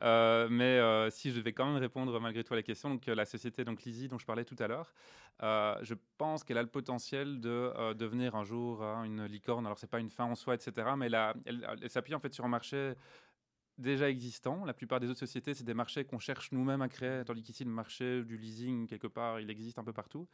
[0.01, 3.05] Euh, mais euh, si je vais quand même répondre malgré tout à la question, donc
[3.05, 4.93] la société donc Lizzie dont je parlais tout à l'heure,
[5.41, 9.65] je pense qu'elle a le potentiel de devenir un jour euh, une licorne.
[9.67, 10.87] Alors c'est pas une fin en soi, etc.
[10.97, 12.93] Mais a- elle s'appuie en fait sur un marché
[13.79, 14.65] déjà existant.
[14.65, 17.63] La plupart des autres sociétés, c'est des marchés qu'on cherche nous-mêmes à créer, tandis qu'ici,
[17.63, 20.27] le marché du leasing, quelque part, il existe un peu partout.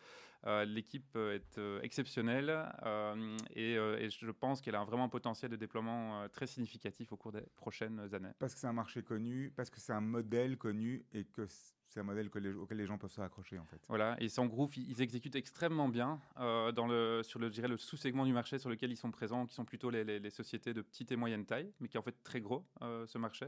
[0.46, 2.52] Euh, L'équipe euh, est euh, exceptionnelle
[3.56, 7.32] et, et je pense qu'elle a vraiment un potentiel de déploiement très significatif au cours
[7.32, 8.32] des prochaines années.
[8.40, 11.48] Parce que c'est un marché connu, parce que c'est un modèle connu et que
[11.96, 13.82] c'est un modèle que les- auquel les gens peuvent se raccrocher, en fait.
[13.88, 17.78] Voilà, et sans groupe, ils ils exécutent extrêmement bien euh, dans le, sur le, le
[17.78, 20.74] sous-segment du marché sur lequel ils sont présents, qui sont plutôt les, les- les sociétés
[20.74, 23.46] de petite et moyenne taille, mais qui est en fait très gros, euh, ce marché,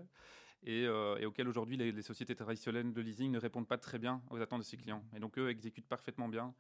[0.63, 4.21] et, euh, et auquel aujourd'hui les, sociétés traditionnelles de leasing ne répondent pas très bien
[4.29, 5.03] aux attentes de ses clients.
[5.13, 6.53] Et donc eux exécutent parfaitement bien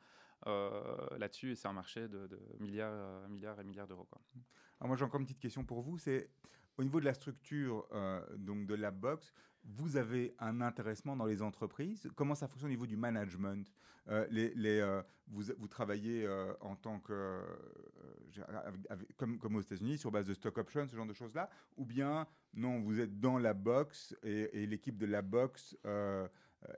[1.17, 4.07] là-dessus, et c'est un marché de, de milliards, milliards et milliards d'euros.
[4.09, 4.21] quoi.
[4.79, 6.29] Alors moi j'ai encore une petite question pour vous, c'est
[6.77, 7.87] au niveau de la structure
[8.37, 9.33] donc de la box,
[9.67, 12.09] vous avez un intéressement dans les entreprises?
[12.15, 13.71] Comment ça fonctionne au niveau du management?
[14.09, 17.41] Euh, euh, vous, travaillez euh, en tant que
[19.17, 22.79] comme, aux États-Unis sur base de stock options, ce genre de choses-là, ou bien non,
[22.79, 25.77] vous êtes dans la box et, et l'équipe de la box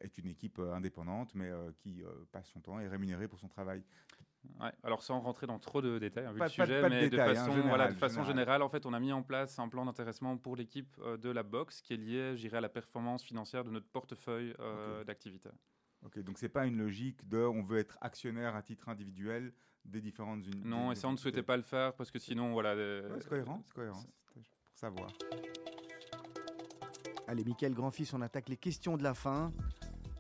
[0.02, 3.84] est une équipe indépendante, mais qui passe son temps et est rémunérée pour son travail.
[4.60, 6.94] Ouais, alors sans rentrer dans trop de détails, hein, vu Pas- le sujet, pas de
[6.96, 8.28] mais de, détails, hein, façon, général, voilà, de façon général.
[8.36, 11.30] générale, en fait, on a mis en place un plan d'intéressement pour l'équipe euh, de
[11.30, 15.08] la box qui est lié, j'irai à la performance financière de notre portefeuille euh, Ok.
[15.08, 15.50] d'activités.
[16.06, 19.52] Ok, donc c'est pas une logique de on veut être actionnaire à titre individuel
[19.84, 20.68] des différentes unités.
[20.68, 22.70] Non, et ça, on ne souhaitait pas le faire parce que sinon, voilà.
[22.70, 24.04] euh, c'est cohérent, c'est cohérent.
[24.34, 25.10] Pour savoir.
[27.28, 29.52] Allez, Mickaël Grandfils, on attaque les questions de la fin.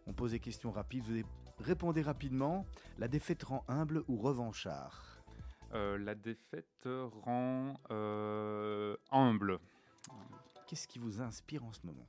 [0.05, 1.23] On pose des questions rapides, vous
[1.59, 2.65] répondez rapidement.
[2.99, 5.05] La défaite rend humble ou revanchard
[5.73, 6.87] euh, la défaite
[7.23, 9.59] rend euh, humble.
[10.67, 12.07] Qu'est-ce qui vous inspire en ce moment?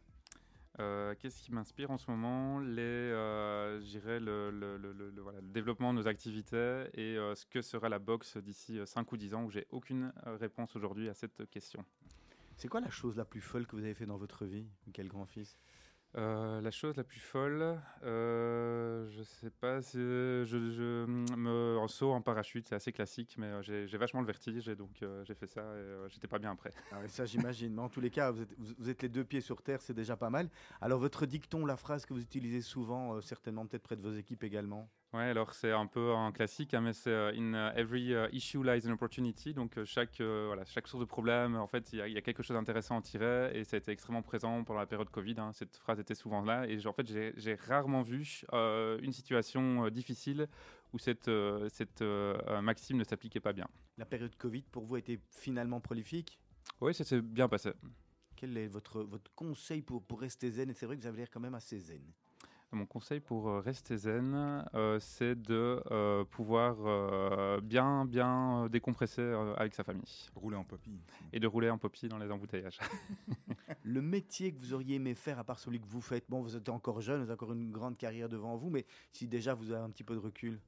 [0.79, 2.59] Euh, Qu'est-ce qui m'inspire en ce moment?
[2.61, 7.99] Les, le, le- le- voilà, le développement de nos activités et ce que sera la
[7.99, 11.85] boxe d'ici 5 ou 10 ans, où j'ai aucune réponse aujourd'hui à cette question.
[12.57, 15.09] C'est quoi la chose la plus folle que vous avez fait dans votre vie, Michael
[15.09, 15.59] Grand-Fils
[16.17, 21.87] Euh, la chose la plus folle, euh, je sais pas, c'est- je, je me en
[21.87, 25.25] saut en parachute, c'est assez classique, mais euh, j'ai vachement le vertige et donc euh,
[25.25, 26.71] j'ai fait ça et euh, j'étais pas bien après.
[26.91, 27.73] Ah Ça, j'imagine.
[27.75, 29.95] Mais en tous les cas, vous êtes, vous- êtes les deux pieds sur terre, c'est
[29.95, 30.49] déjà pas mal.
[30.81, 34.13] Alors, votre dicton, la phrase que vous utilisez souvent, euh, certainement peut-être près de vos
[34.13, 34.91] équipes également?
[35.13, 38.29] Ouais, alors c'est un peu un classique, hein, mais c'est euh, in uh, every uh,
[38.31, 39.53] issue lies an opportunity.
[39.53, 42.15] Donc euh, chaque euh, voilà, chaque source de problème, en fait, il y, a- il
[42.15, 44.79] y a quelque chose d'intéressant à en tirer, et ça a été extrêmement présent pendant
[44.79, 45.35] la période Covid.
[45.39, 45.51] hein.
[45.53, 49.91] Cette phrase était souvent là, et en fait, j'ai rarement vu euh, une situation euh,
[49.91, 50.47] difficile
[50.93, 53.67] où cette euh, cette euh, euh, maxime ne s'appliquait pas bien.
[53.99, 56.39] La période Covid, pour vous, a été finalement prolifique?
[56.81, 57.73] Oui, ça s'est bien passé.
[58.37, 60.71] Quel est votre, votre conseil pour, pour rester zen?
[60.71, 62.01] Et c'est vrai que vous avez l'air quand même assez zen.
[62.73, 69.23] Mon conseil pour euh, rester zen, euh, c'est de euh, pouvoir euh, bien bien décompresser
[69.23, 70.93] euh, avec sa famille Rouler en poppy.
[71.33, 72.79] et de rouler en poppy dans les embouteillages.
[73.83, 76.55] Le métier que vous auriez aimé faire, à part celui que vous faites, bon, vous
[76.55, 79.73] êtes encore jeune, vous avez encore une grande carrière devant vous, mais si déjà vous
[79.73, 80.61] avez un petit peu de recul,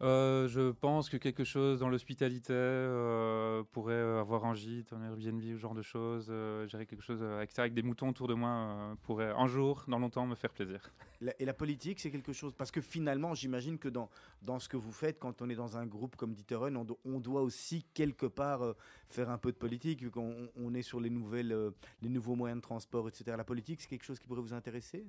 [0.00, 5.42] Euh, je pense que quelque chose dans l'hospitalité euh, pourrait avoir un gîte, un Airbnb,
[5.42, 6.28] ce genre de choses.
[6.30, 9.98] Euh, dirais quelque chose euh, avec des moutons autour de moi, pourrait un jour, dans
[9.98, 10.92] longtemps, me faire plaisir.
[11.20, 12.54] La- et la politique, c'est quelque chose?
[12.56, 14.08] Parce que finalement, j'imagine que dans,
[14.42, 17.00] dans ce que vous faites, quand on est dans un groupe comme Dieterun, on, do-
[17.04, 18.76] on doit aussi quelque part
[19.08, 21.72] faire un peu de politique, vu qu'on on est sur les, nouvelles,
[22.02, 23.36] les nouveaux moyens de transport, etc.
[23.36, 25.04] La politique, c'est quelque chose qui pourrait vous intéresser?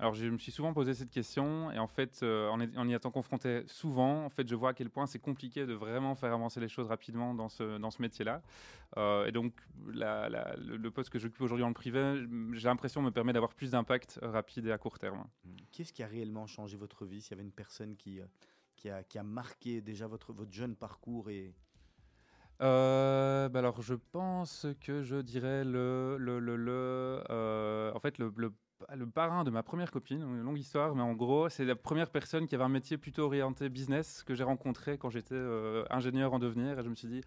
[0.00, 2.88] Alors, je me suis souvent posé cette question, et en fait, euh, en, y- en
[2.88, 6.14] y étant confronté souvent, en fait, je vois à quel point c'est compliqué de vraiment
[6.14, 8.40] faire avancer les choses rapidement dans ce, dans ce métier-là.
[8.96, 9.52] Euh, et donc,
[9.92, 13.34] la- la- le, le poste que j'occupe aujourd'hui dans le privé, j'ai l'impression me permet
[13.34, 15.22] d'avoir plus d'impact rapide et à court terme.
[15.70, 17.20] Qu'est-ce qui a réellement changé votre vie?
[17.20, 18.24] S'il y avait une personne qui, euh,
[18.76, 21.52] qui, a, qui a marqué déjà votre, votre jeune parcours et
[22.62, 28.18] Euh, bah alors, je pense que je dirais le, le, le, le, euh, en fait,
[28.18, 28.52] le, le,
[28.94, 32.10] le parrain de ma première copine, une longue histoire, mais en gros, c'est la première
[32.10, 36.32] personne qui avait un métier plutôt orienté business que j'ai rencontré quand j'étais euh, ingénieur
[36.32, 37.20] en devenir, et je me suis dit,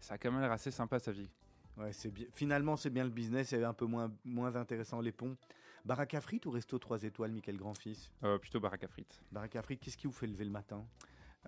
[0.00, 1.30] ça a quand même l'air assez sympa sa vie.
[1.76, 2.26] Ouais, c'est bien.
[2.32, 5.36] Finalement, c'est bien le business, c'est un peu moins, moins intéressant les ponts.
[5.84, 8.10] Baraque à frites ou resto 3 étoiles, Michael Grand-Fils?
[8.24, 9.20] Euh, plutôt baraque à frites.
[9.30, 10.84] Baraque à frites, qu'est-ce qui vous fait lever le matin?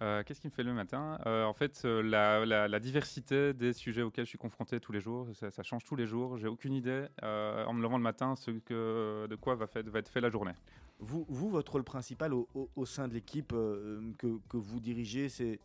[0.00, 1.18] Euh, Qu'est-ce qui me fait le matin?
[1.26, 4.92] Euh, En fait, euh, la, la- la diversité des sujets auxquels je suis confronté tous
[4.92, 6.36] les jours, ça, ça change tous les jours.
[6.38, 9.88] J'ai aucune idée, euh, en me levant le matin, ce que, de quoi va, fait,
[9.88, 10.52] va être fait la journée.
[11.00, 15.28] vous, vous, votre rôle principal au, au- au sein de l'équipe que, que vous dirigez,
[15.28, 15.60] c'est,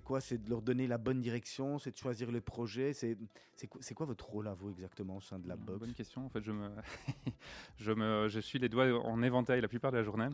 [0.00, 0.20] quoi?
[0.20, 3.16] C'est de leur donner la bonne direction, c'est de choisir les projets c'est,
[3.94, 5.78] quoi, votre rôle à vous exactement au sein de la boxe?
[5.80, 6.26] Bonne question.
[6.26, 6.68] En fait, je me,
[7.78, 10.28] je me, je suis les doigts en éventail la plupart de la journée.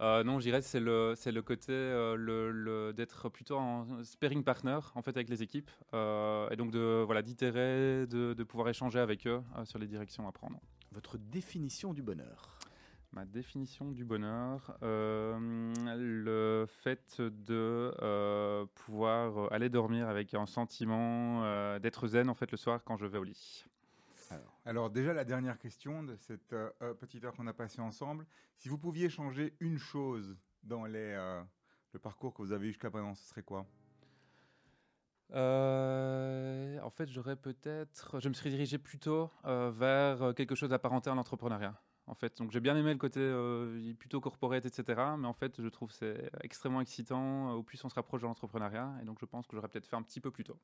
[0.00, 4.04] Euh, non, je dirais c'est le, c'est le côté euh, le, le- d'être plutôt en
[4.04, 8.44] sparring partner en fait avec les équipes euh, et donc de voilà d'itérer, de, de
[8.44, 10.60] pouvoir échanger avec eux sur les directions à prendre.
[10.92, 12.58] Votre définition du bonheur
[13.12, 17.90] Ma définition du bonheur, le fait de
[18.74, 23.16] pouvoir aller dormir avec un sentiment d'être zen en fait le soir quand je vais
[23.16, 23.64] au lit.
[24.64, 28.26] Alors déjà la dernière question de cette euh, euh, petite heure qu'on a passée ensemble,
[28.56, 31.42] si vous pouviez changer une chose dans euh,
[31.92, 33.66] le parcours que vous avez eu jusqu'à présent, ce serait quoi?
[35.30, 41.80] En fait, j'aurais peut-être, je me serais dirigé plutôt vers quelque chose d'apparenté à l'entrepreneuriat.
[42.06, 43.20] En fait, donc j'ai bien aimé le côté
[43.98, 45.16] plutôt corporate, etc.
[45.18, 48.94] Mais en fait, je trouve c'est extrêmement excitant au plus on se rapproche de l'entrepreneuriat.
[49.02, 50.58] Et donc, je pense que j'aurais peut-être fait un petit peu plus tôt.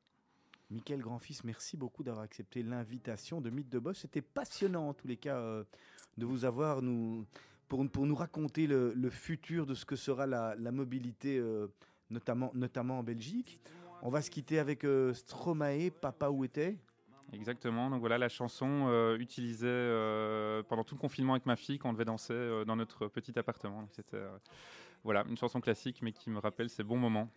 [0.71, 3.99] Michael Grandfils, merci beaucoup d'avoir accepté l'invitation de Mythe de Boss.
[3.99, 5.63] C'était passionnant en tous les cas euh,
[6.17, 7.25] de vous avoir nous,
[7.67, 11.67] pour, pour nous raconter le, le futur de ce que sera la, la mobilité, euh,
[12.09, 13.59] notamment, notamment en Belgique.
[14.01, 16.77] On va se quitter avec euh, Stromae, Papa où était?
[17.31, 17.89] Exactement.
[17.89, 19.89] Donc voilà la chanson utilisée
[20.69, 23.87] pendant tout le confinement avec ma fille quand on devait danser dans notre petit appartement.
[23.91, 24.21] C'était
[25.03, 27.27] voilà une chanson classique, mais qui me rappelle ces bons moments.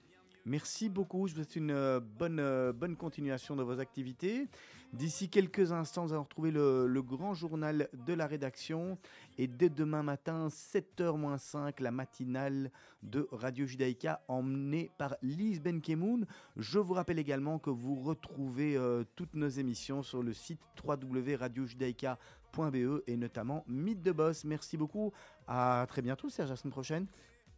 [0.48, 1.28] Merci beaucoup.
[1.28, 4.48] Je vous souhaite une euh, bonne, euh, bonne continuation de vos activités.
[4.94, 8.96] D'ici quelques instants, nous allons retrouver le, le grand journal de la rédaction.
[9.36, 12.70] Et dès demain matin, 7h-5, la matinale
[13.02, 16.24] de Radio Judaïka emmenée par Lise Benkemoun.
[16.56, 23.02] Je vous rappelle également que vous retrouvez euh, toutes nos émissions sur le site www.radiojudaïka.be
[23.06, 24.44] et notamment Mythe de Boss.
[24.44, 25.12] Merci beaucoup.
[25.46, 27.06] À très bientôt, Serge, à la semaine prochaine.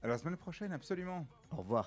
[0.03, 1.25] À la semaine prochaine, absolument.
[1.53, 1.79] Au revoir.